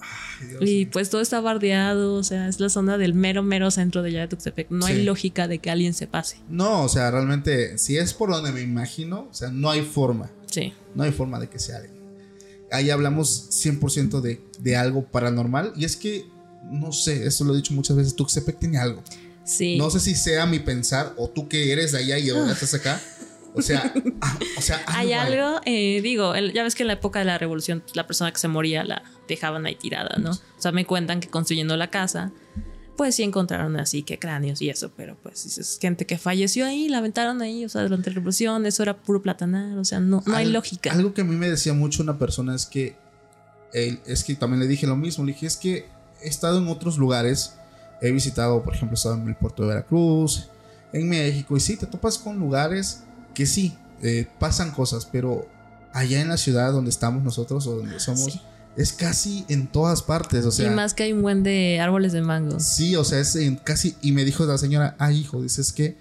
[0.02, 3.70] Ay, Dios Y pues todo está bardeado, o sea, es la zona del mero, mero
[3.70, 4.70] centro de allá de Tuxtepec.
[4.70, 4.92] No Sí.
[4.92, 6.36] hay lógica de que alguien se pase.
[6.48, 10.30] No, o sea, realmente, si es por donde me imagino, o sea, no hay forma.
[10.46, 10.72] Sí.
[10.94, 12.00] No hay forma de que sea alguien.
[12.70, 15.72] Ahí hablamos 100% de, de algo paranormal.
[15.76, 16.26] Y es que,
[16.70, 19.02] no sé, esto lo he dicho muchas veces, Tuxtepec tiene algo.
[19.44, 19.76] Sí.
[19.76, 22.74] No sé si sea mi pensar o tú que eres de allá y ahora estás
[22.74, 23.00] acá.
[23.54, 23.92] O sea,
[24.58, 27.38] o sea hay algo, eh, digo, el- ya ves que en la época de la
[27.38, 30.30] revolución la persona que se moría la dejaban ahí tirada, ¿no?
[30.30, 32.32] O sea, me cuentan que construyendo la casa,
[32.96, 36.88] pues sí encontraron así que cráneos y eso, pero pues es gente que falleció ahí,
[36.88, 40.22] la aventaron ahí, o sea, durante la revolución, eso era puro platanar, o sea, no,
[40.26, 40.92] no hay lógica.
[40.92, 42.96] Algo que a mí me decía mucho una persona es que,
[43.72, 45.24] él- es que también le dije lo mismo.
[45.24, 45.86] Le dije, es que
[46.22, 47.54] he estado en otros lugares.
[48.02, 50.48] He visitado, por ejemplo, he estado en el puerto de Veracruz,
[50.92, 51.56] en México.
[51.56, 55.46] Y sí, te topas con lugares que sí, eh, pasan cosas, pero
[55.92, 58.40] allá en la ciudad donde estamos nosotros o donde somos, Sí.
[58.76, 60.66] es casi en todas partes, o sea.
[60.70, 62.58] y más que hay un buen de árboles de mango.
[62.60, 63.94] Sí, o sea, es en casi.
[64.02, 65.96] Y me dijo la señora, ah, hijo, dices que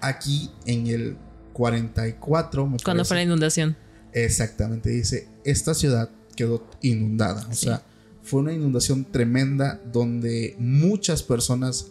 [0.00, 1.16] aquí en el
[1.54, 3.76] 44, me Cuando fue la inundación.
[4.12, 7.46] Exactamente, dice, esta ciudad quedó inundada.
[7.50, 7.66] O Sí.
[7.66, 7.82] sea,
[8.22, 11.86] fue una inundación tremenda donde muchas personas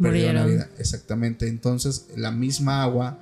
[0.00, 0.68] perdieron la vida.
[0.78, 1.48] Exactamente.
[1.48, 3.18] Entonces, la misma agua,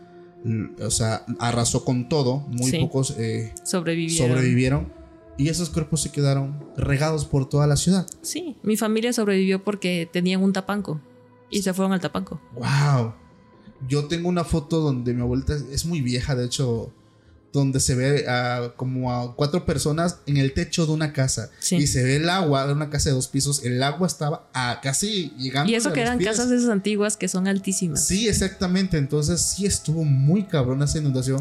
[0.81, 2.41] o sea, arrasó con todo.
[2.49, 2.79] Muy Sí.
[2.79, 4.29] pocos eh, Sobrevivieron.
[4.29, 4.93] sobrevivieron.
[5.37, 8.07] Y esos cuerpos se quedaron regados por toda la ciudad.
[8.23, 11.01] Sí, mi familia sobrevivió porque tenían un tapanco.
[11.51, 12.41] Y se fueron al tapanco.
[12.55, 13.15] ¡Wow!
[13.89, 16.93] Yo tengo una foto donde mi abuelita es- es muy vieja, de hecho,
[17.55, 21.51] donde se ve a como a cuatro personas en el techo de una casa.
[21.61, 21.77] Sí.
[21.77, 23.65] Y se ve el agua de una casa de dos pisos.
[23.65, 25.71] El agua estaba a casi llegando.
[25.71, 28.05] Y eso que eran casas esas antiguas que son altísimas.
[28.05, 28.99] Sí, exactamente.
[28.99, 31.41] Entonces sí estuvo muy cabrón esa inundación.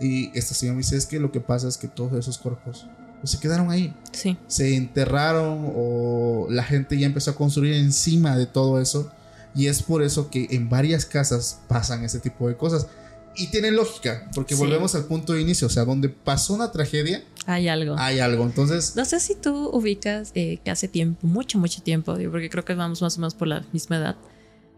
[0.00, 2.86] Y esta señora me dice, es que lo que pasa es que todos esos cuerpos
[3.20, 3.94] pues, se quedaron ahí.
[4.10, 4.36] Sí.
[4.48, 9.10] Se enterraron o la gente ya empezó a construir encima de todo eso.
[9.54, 12.88] Y es por eso que en varias casas pasan ese tipo de cosas.
[13.36, 14.60] Y tiene lógica, porque Sí.
[14.60, 15.66] volvemos al punto de inicio.
[15.66, 17.96] O sea, donde pasó una tragedia, Hay algo.
[17.98, 18.44] hay algo.
[18.44, 22.64] Entonces, No sé si tú ubicas eh, que hace tiempo, mucho, mucho tiempo, porque creo
[22.64, 24.16] que vamos más o menos por la misma edad,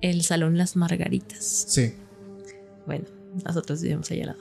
[0.01, 1.65] el Salón Las Margaritas.
[1.69, 1.95] sí.
[2.87, 3.05] Bueno,
[3.45, 4.39] nosotros vivíamos ahí al lado.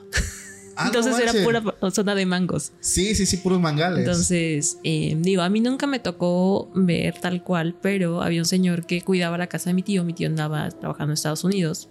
[0.77, 2.73] Ah, no Entonces era pura zona de mangos.
[2.81, 3.99] Sí, sí, sí, puros mangales.
[3.99, 8.85] Entonces, eh, digo, a mí nunca me tocó ver tal cual, pero había un señor
[8.85, 10.03] que cuidaba la casa de mi tío.
[10.03, 11.87] Mi tío andaba trabajando en Estados Unidos.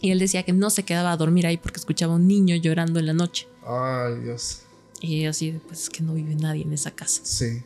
[0.00, 2.56] Y él decía que no se quedaba a dormir ahí porque escuchaba a un niño
[2.56, 3.46] llorando en la noche.
[3.66, 4.62] Ay, Dios.
[5.02, 7.20] Y así, de, pues es que no vive nadie en esa casa.
[7.24, 7.62] Sí.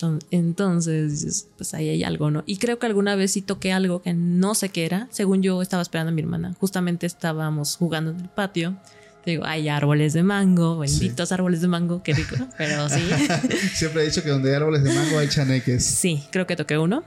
[0.00, 2.42] Enton- Entonces, pues ahí hay algo, ¿no?
[2.46, 5.06] Y creo que alguna vez sí toqué algo que no sé qué era.
[5.10, 6.54] Según yo estaba esperando a mi hermana.
[6.58, 8.76] Justamente estábamos jugando en el patio.
[9.24, 12.34] Te digo, hay árboles de mango, benditos árboles de mango, qué rico.
[12.58, 13.00] Pero sí.
[13.74, 15.84] Siempre he dicho que donde hay árboles de mango hay chaneques.
[15.84, 17.04] Sí, creo que toqué uno.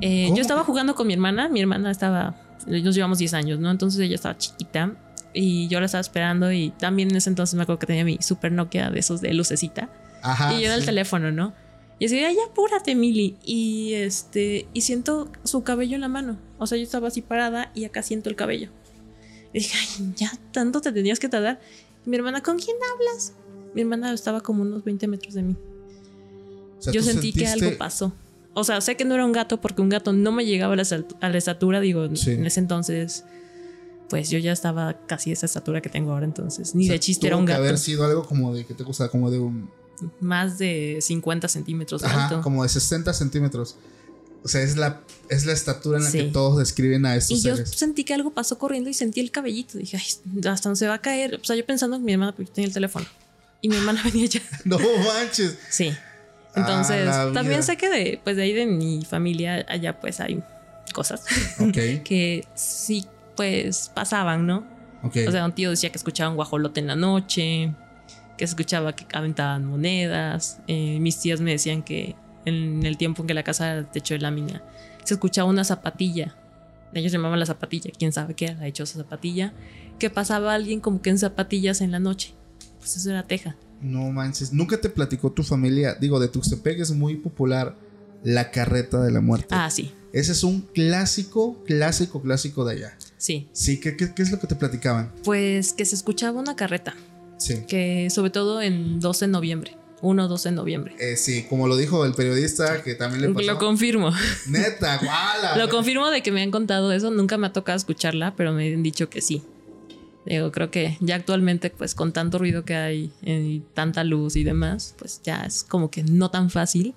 [0.00, 1.48] Eh, yo estaba jugando con mi hermana.
[1.48, 2.34] Mi hermana estaba.
[2.66, 3.70] Nos llevamos 10 años, ¿no?
[3.70, 4.94] Entonces ella estaba chiquita.
[5.32, 6.50] Y yo la estaba esperando.
[6.52, 9.32] Y también en ese entonces me acuerdo que tenía mi super Nokia de esos de
[9.34, 9.88] lucecita.
[10.22, 10.52] Ajá.
[10.52, 11.54] y yo en el teléfono, ¿no?
[11.98, 13.36] Y así, ay, ya apúrate, Mili.
[13.44, 16.38] Y este, y siento su cabello en la mano.
[16.58, 18.70] O sea, yo estaba así parada y acá siento el cabello.
[19.52, 21.60] Y dije, ay, ya tanto te tenías que tardar.
[22.06, 23.34] Y mi hermana, ¿con quién hablas?
[23.74, 25.56] Mi hermana estaba como unos 20 metros de mí.
[26.78, 28.14] O sea, yo sentí que algo pasó.
[28.54, 30.76] O sea, sé que no era un gato porque un gato no me llegaba a
[30.76, 30.84] la,
[31.20, 31.80] a la estatura.
[31.80, 32.32] Digo, Sí.
[32.32, 33.24] en ese entonces,
[34.08, 36.24] pues yo ya estaba casi esa estatura que tengo ahora.
[36.26, 37.62] Entonces, ni o sea, de chiste era tuvo un que gato.
[37.64, 39.70] haber sido algo como de que te gusta, como de un.
[40.20, 42.40] Más de 50 centímetros Ajá, alto.
[42.42, 43.76] como de 60 centímetros.
[44.42, 46.30] O sea, es la, es la estatura en la que Sí.
[46.32, 47.72] todos describen a estos Y yo seres.
[47.72, 49.76] sentí que algo pasó corriendo y sentí el cabellito.
[49.76, 51.38] Dije, ay, hasta no se va a caer.
[51.40, 53.04] O sea, yo pensando en mi hermana, porque yo tenía el teléfono.
[53.60, 54.40] Y mi hermana venía ya.
[54.64, 55.58] No manches.
[55.68, 55.92] Sí.
[56.54, 60.20] Entonces, Ah, la también sé que de, pues de ahí de mi familia, allá pues
[60.20, 60.42] hay
[60.92, 61.24] cosas
[61.60, 61.72] Ok,
[62.04, 64.64] que sí, pues pasaban, ¿no?
[65.02, 65.16] ok.
[65.28, 67.72] O sea, un tío decía que escuchaba un guajolote en la noche,
[68.36, 70.60] que se escuchaba que aventaban monedas.
[70.66, 74.14] Eh, mis tías me decían que en el tiempo en que la casa era techo
[74.14, 74.62] de lámina,
[75.04, 76.34] se escuchaba una zapatilla.
[76.92, 79.52] Ellos llamaban la zapatilla, quién sabe qué era, hecho esa zapatilla.
[80.00, 82.34] Que pasaba alguien como que en zapatillas en la noche.
[82.78, 83.56] Pues eso era Teja.
[83.80, 84.52] No manches.
[84.52, 85.94] Nunca te platicó tu familia.
[86.00, 87.76] Digo, de Tuxtepec es muy popular
[88.22, 89.48] la carreta de la muerte.
[89.50, 92.96] Ah, sí, Ese es un clásico, clásico, clásico de allá.
[93.16, 93.48] sí.
[93.52, 95.12] Sí, ¿qué, qué, qué es lo que te platicaban?
[95.24, 96.94] Pues que se escuchaba una carreta,
[97.38, 97.62] Sí.
[97.66, 100.96] que sobre todo en 12 de noviembre, 1 o 12 de noviembre.
[100.98, 103.46] Eh, sí, como lo dijo el periodista que también le pasó.
[103.46, 104.10] Lo confirmo.
[104.48, 105.56] Neta, guala.
[105.58, 107.10] Lo confirmo de que me han contado eso.
[107.10, 109.42] Nunca me ha tocado escucharla, pero me han dicho que sí.
[110.30, 114.44] Digo, creo que ya actualmente, pues con tanto ruido que hay y tanta luz y
[114.44, 116.94] demás, pues ya es como que no tan fácil.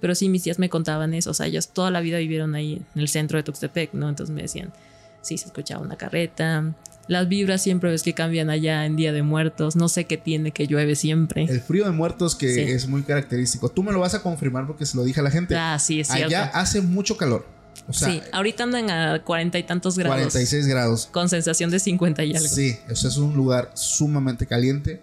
[0.00, 1.30] Pero sí, mis tías me contaban eso.
[1.30, 4.08] O sea, ellas toda la vida vivieron ahí en el centro de Tuxtepec, ¿no?
[4.08, 4.72] Entonces me decían,
[5.20, 6.76] sí, se escuchaba una carreta.
[7.08, 9.74] Las vibras siempre ves que cambian allá en Día de Muertos.
[9.74, 11.44] No sé qué tiene que llueve siempre.
[11.44, 12.60] El frío de muertos que Sí.
[12.60, 13.68] es muy característico.
[13.68, 15.56] Tú me lo vas a confirmar porque se lo dije a la gente.
[15.56, 16.26] Ah, sí, es cierto.
[16.26, 17.55] Allá hace mucho calor.
[17.88, 20.16] O sea, sí, ahorita andan a cuarenta y tantos grados.
[20.16, 21.06] 46 grados.
[21.12, 22.48] Con sensación de 50 y algo.
[22.48, 25.02] Sí, o sea, es un lugar sumamente caliente.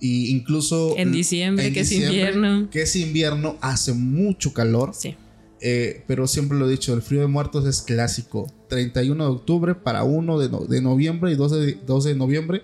[0.00, 0.94] Y incluso.
[0.96, 2.68] En diciembre, que es invierno.
[2.70, 4.92] Que es invierno, hace mucho calor.
[4.94, 5.16] Sí.
[5.60, 8.46] Eh, pero siempre lo he dicho, el frío de muertos es clásico.
[8.68, 12.62] 31 de octubre para 1 de, no- de noviembre y 12 de, 12 de noviembre.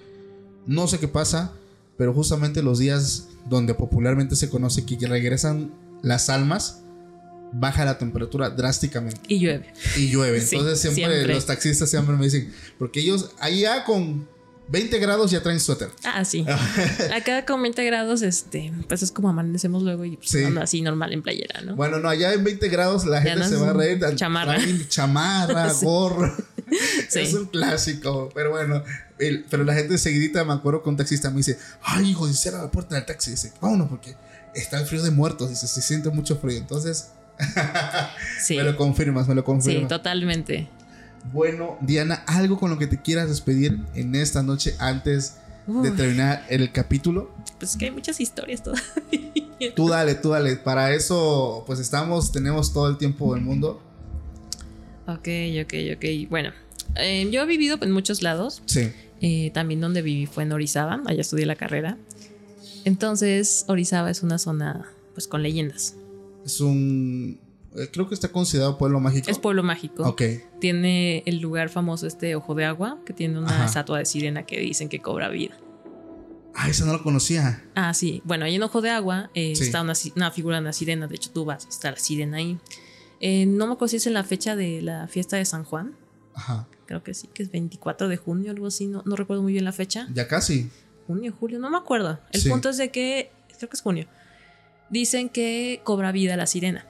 [0.67, 1.53] No sé qué pasa,
[1.97, 5.73] pero justamente los días donde popularmente se conoce que regresan
[6.03, 6.82] las almas,
[7.53, 9.73] baja la temperatura drásticamente Y llueve.
[9.97, 10.41] y llueve.
[10.41, 11.35] Sí, Entonces siempre, siempre.
[11.35, 14.27] los taxistas siempre me dicen, porque ellos allá con
[14.69, 15.91] 20 grados ya traen suéter.
[16.05, 16.47] Ah, sí.
[17.15, 20.45] Acá con 20 grados, este, pues es como amanecemos luego y pues Sí.
[20.45, 21.77] ando así normal en playera, ¿no?
[21.77, 24.01] Bueno, no, allá en 20 grados la gente se va a reír.
[24.15, 24.57] chamarra.
[24.89, 26.35] Chamarra, gorro.
[27.11, 27.19] Sí.
[27.21, 28.31] Es un clásico.
[28.35, 28.83] Pero bueno,
[29.19, 32.63] el- pero la gente seguidita, me acuerdo con un taxista, me dice, ay, hijo, cierra
[32.63, 33.33] la puerta del taxi.
[33.33, 34.17] Dice, vámonos, porque
[34.55, 35.51] está el frío de muertos.
[35.51, 36.57] Dice, se siente mucho frío.
[36.57, 37.09] Entonces,
[38.41, 38.57] Sí.
[38.57, 39.89] me lo confirmas, me lo Sí, confirmas.
[39.89, 40.69] totalmente.
[41.33, 46.45] Bueno, Diana, algo con lo que te quieras despedir en esta noche antes de terminar
[46.49, 47.31] el capítulo.
[47.61, 48.91] Pues que hay muchas historias todavía.
[49.77, 50.57] Tú dale, tú dale.
[50.57, 53.81] Para eso, pues estamos, tenemos todo el tiempo del mundo.
[55.07, 55.29] Ok,
[55.63, 56.29] ok, ok.
[56.29, 56.51] Bueno,
[56.97, 58.63] eh, yo he vivido en muchos lados.
[58.67, 58.91] Sí.
[59.21, 61.97] Eh, también donde viví fue en Orizaba, allá estudié la carrera.
[62.85, 65.95] Entonces, Orizaba es una zona pues con leyendas.
[66.45, 67.41] Es un.
[67.77, 69.31] eh, Creo que está considerado pueblo mágico.
[69.31, 70.05] Es pueblo mágico.
[70.05, 70.23] Ok.
[70.61, 73.65] Tiene el lugar famoso este Ojo de Agua, que tiene una Ajá.
[73.67, 75.57] estatua de sirena que dicen que cobra vida.
[76.55, 77.65] Ah, esa no lo conocía.
[77.75, 78.21] Ah, sí.
[78.25, 79.65] Bueno, ahí en Ojo de Agua eh, Sí.
[79.65, 81.07] está una, una figura de una sirena.
[81.07, 82.59] De hecho, tú vas, está la sirena ahí.
[83.21, 85.95] Eh, no me acuerdo si es en la fecha de la fiesta de San Juan.
[86.35, 86.69] Ajá.
[86.87, 88.87] Creo que sí, que es 24 de junio, algo así.
[88.87, 90.09] No, no recuerdo muy bien la fecha.
[90.13, 90.69] Ya casi.
[91.07, 92.19] Junio, julio, no me acuerdo.
[92.33, 92.51] El Sí.
[92.51, 94.07] punto es de que, creo que es junio.
[94.93, 96.87] Dicen que cobra vida la sirena.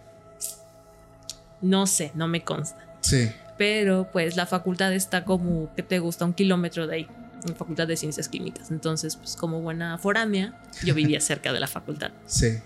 [1.63, 2.85] No sé, no me consta.
[3.01, 3.31] Sí.
[3.57, 6.25] Pero pues la facultad está como, que te gusta?
[6.25, 7.07] Un kilómetro de ahí.
[7.49, 8.71] En facultad de ciencias químicas.
[8.71, 12.11] Entonces, pues como buena foránea, yo vivía cerca de la facultad.
[12.27, 12.59] Sí.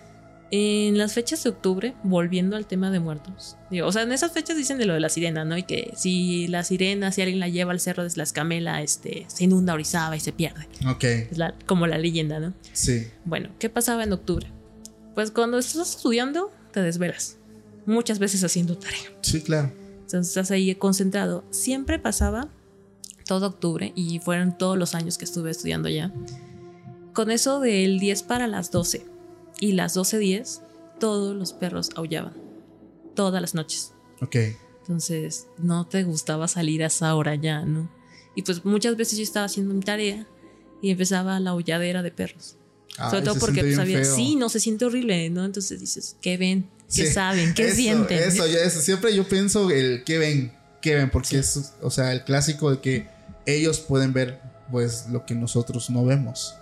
[0.52, 3.56] En las fechas de octubre, volviendo al tema de muertos.
[3.70, 5.58] Digo, o sea, en esas fechas dicen de lo de la sirena, ¿no?
[5.58, 9.24] Y que si la sirena, si alguien la lleva al cerro de la escamela, este,
[9.28, 10.68] se inunda Orizaba y se pierde.
[10.88, 11.04] Ok.
[11.04, 12.54] Es la- como la leyenda, ¿no?
[12.72, 13.08] Sí.
[13.24, 14.46] Bueno, ¿qué pasaba en octubre?
[15.16, 17.38] Pues cuando estás estudiando, te desvelas.
[17.86, 19.00] Muchas veces haciendo tarea.
[19.22, 19.72] Sí, claro.
[20.02, 21.42] Entonces estás ahí concentrado.
[21.48, 22.50] Siempre pasaba
[23.24, 26.12] todo octubre y fueron todos los años que estuve estudiando ya.
[27.14, 29.06] Con eso del 10 para las 12
[29.58, 30.60] y las 12.10,
[31.00, 32.34] todos los perros aullaban.
[33.14, 33.94] Todas las noches.
[34.20, 34.36] Ok.
[34.82, 37.88] Entonces no te gustaba salir a esa hora ya, ¿no?
[38.34, 40.26] Y pues muchas veces yo estaba haciendo mi tarea
[40.82, 42.58] y empezaba la aulladera de perros.
[42.96, 45.44] Sobre Ay, todo porque pues, había, sí, no se siente horrible, ¿no?
[45.44, 46.68] Entonces dices, ¿qué ven?
[46.94, 47.12] ¿Qué Sí.
[47.12, 47.52] saben?
[47.54, 48.18] ¿Qué Eso, sienten?
[48.18, 48.80] Eso, eso.
[48.80, 52.80] Siempre yo pienso el que ven, que ven, porque es, o sea, el clásico de
[52.80, 53.08] que
[53.44, 54.40] ellos pueden ver,
[54.70, 56.54] pues, lo que nosotros no vemos.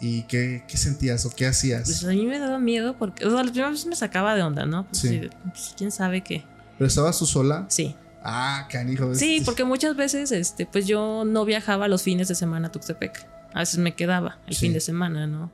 [0.00, 1.82] ¿Y qué, qué sentías o qué hacías?
[1.84, 4.42] Pues a mí me daba miedo porque, o sea, la primera vez me sacaba de
[4.42, 4.84] onda, ¿no?
[4.86, 5.08] Pues, Sí.
[5.08, 6.44] sí, pues, quién sabe qué.
[6.78, 7.66] ¿Pero estabas tú sola?
[7.68, 7.94] Sí.
[8.22, 9.14] Ah, canijo.
[9.14, 13.26] Sí, porque muchas veces, este, pues yo no viajaba los fines de semana a Tuxtepec.
[13.54, 14.60] A veces me quedaba el Sí.
[14.66, 15.50] fin de semana, ¿no?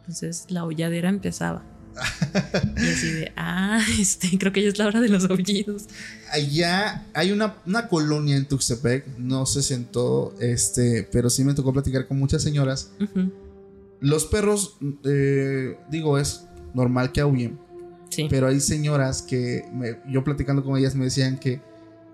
[0.00, 1.62] Entonces la holladera empezaba.
[2.76, 5.84] y así de, ah, este, creo que ya es la hora de los aullidos.
[6.32, 11.72] Allá hay una, una colonia en Tuxtepec, no en todo, este, pero sí me tocó
[11.72, 12.90] platicar con muchas señoras.
[13.00, 13.30] Ujú,
[14.00, 16.44] Los perros, eh, digo, es
[16.74, 17.58] normal que aúllen,
[18.08, 18.26] Sí.
[18.30, 21.60] pero hay señoras que me- yo platicando con ellas me decían que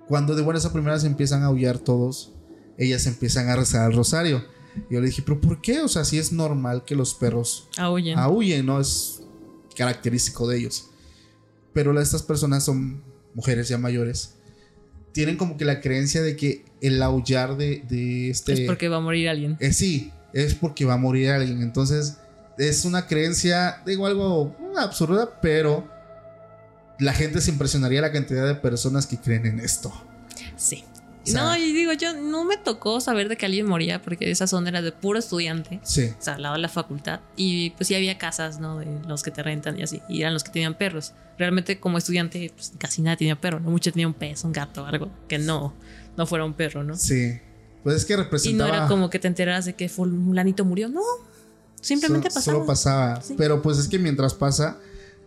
[0.09, 2.33] cuando de buenas a primeras empiezan a aullar todos,
[2.79, 4.45] ellas empiezan a rezar el rosario.
[4.91, 5.81] Yo le dije, pero ¿por qué?
[5.81, 8.81] O sea, sí es normal que los perros aúllen, ¿no?
[8.81, 9.23] Es
[9.77, 10.91] característico de ellos.
[11.73, 13.03] Pero estas personas son
[13.35, 14.35] mujeres ya mayores.
[15.13, 18.53] Tienen como que la creencia de que el aullar de, de este...
[18.53, 19.57] es porque va a morir alguien.
[19.61, 21.63] Eh, sí, es porque va a morir alguien.
[21.63, 22.19] Entonces,
[22.59, 25.89] es una creencia, digo algo absurda, pero
[26.99, 29.93] la gente se impresionaría la cantidad de personas que creen en esto.
[30.57, 30.85] Sí.
[31.29, 34.47] Sea- no, y digo, yo no me tocó saber de que alguien moría porque esa
[34.47, 35.81] zona era de puro estudiante.
[35.83, 37.21] Sí, o sea, al lado de la facultad.
[37.37, 38.79] Y pues sí había casas, ¿no?
[38.79, 40.01] De los que te rentan y así.
[40.09, 41.13] Y eran los que tenían perros.
[41.39, 43.71] Realmente como estudiante, pues casi nadie tenía perro, ¿no?
[43.71, 45.75] Muchos tenían un pez, un gato, algo que no,
[46.17, 46.97] no fuera un perro, ¿no?
[46.97, 47.39] sí.
[47.85, 48.77] Pues es que Y no representaba...
[48.77, 51.01] era como que te enteraras de que fulanito murió, no.
[51.81, 52.43] Simplemente pasaba.
[52.57, 53.21] solo pasaba.
[53.23, 53.35] Sí.
[53.39, 54.79] Pero pues es que mientras pasa,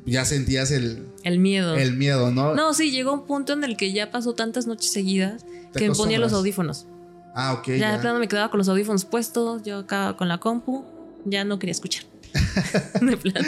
[0.06, 1.76] ya sentías el, El miedo.
[1.76, 2.56] el miedo, ¿no?
[2.56, 5.96] No, sí, llegó un punto en el que ya pasó tantas noches seguidas que me
[5.96, 6.88] ponía los audífonos.
[7.36, 7.68] Ah, ok.
[7.68, 10.84] Ya, Ya, de plano me quedaba con los audífonos puestos, yo acá con la compu,
[11.26, 12.04] ya no quería escuchar.
[13.02, 13.48] de plano.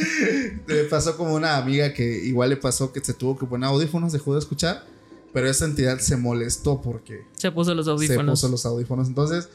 [0.68, 4.12] Me pasó como una amiga que igual le pasó que se tuvo que poner audífonos,
[4.14, 4.84] dejó de escuchar,
[5.34, 8.40] pero esa entidad se molestó porque Se puso los se audífonos.
[8.40, 9.08] puso los audífonos.
[9.08, 9.50] Entonces,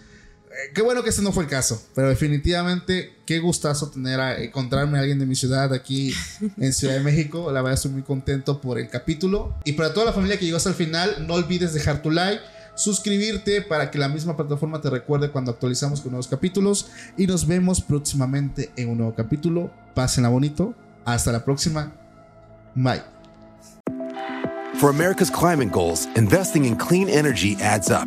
[0.74, 4.98] qué bueno que ese no fue el caso, pero definitivamente qué gustazo tener a encontrarme
[4.98, 6.14] a alguien de mi ciudad aquí
[6.58, 7.50] en Ciudad de México.
[7.52, 9.54] La verdad estoy muy contento por el capítulo.
[9.64, 12.42] Y para toda la familia que llegó hasta el final, no olvides dejar tu like.
[12.74, 16.90] Suscribirte para que la misma plataforma te recuerde cuando actualizamos con nuevos capítulos.
[17.16, 19.72] Y nos vemos próximamente en un nuevo capítulo.
[19.94, 20.74] Pásenla bonito.
[21.04, 21.92] Hasta la próxima.
[22.74, 23.02] Bye.
[24.78, 28.06] For America's climate goals, investing in clean energy adds up.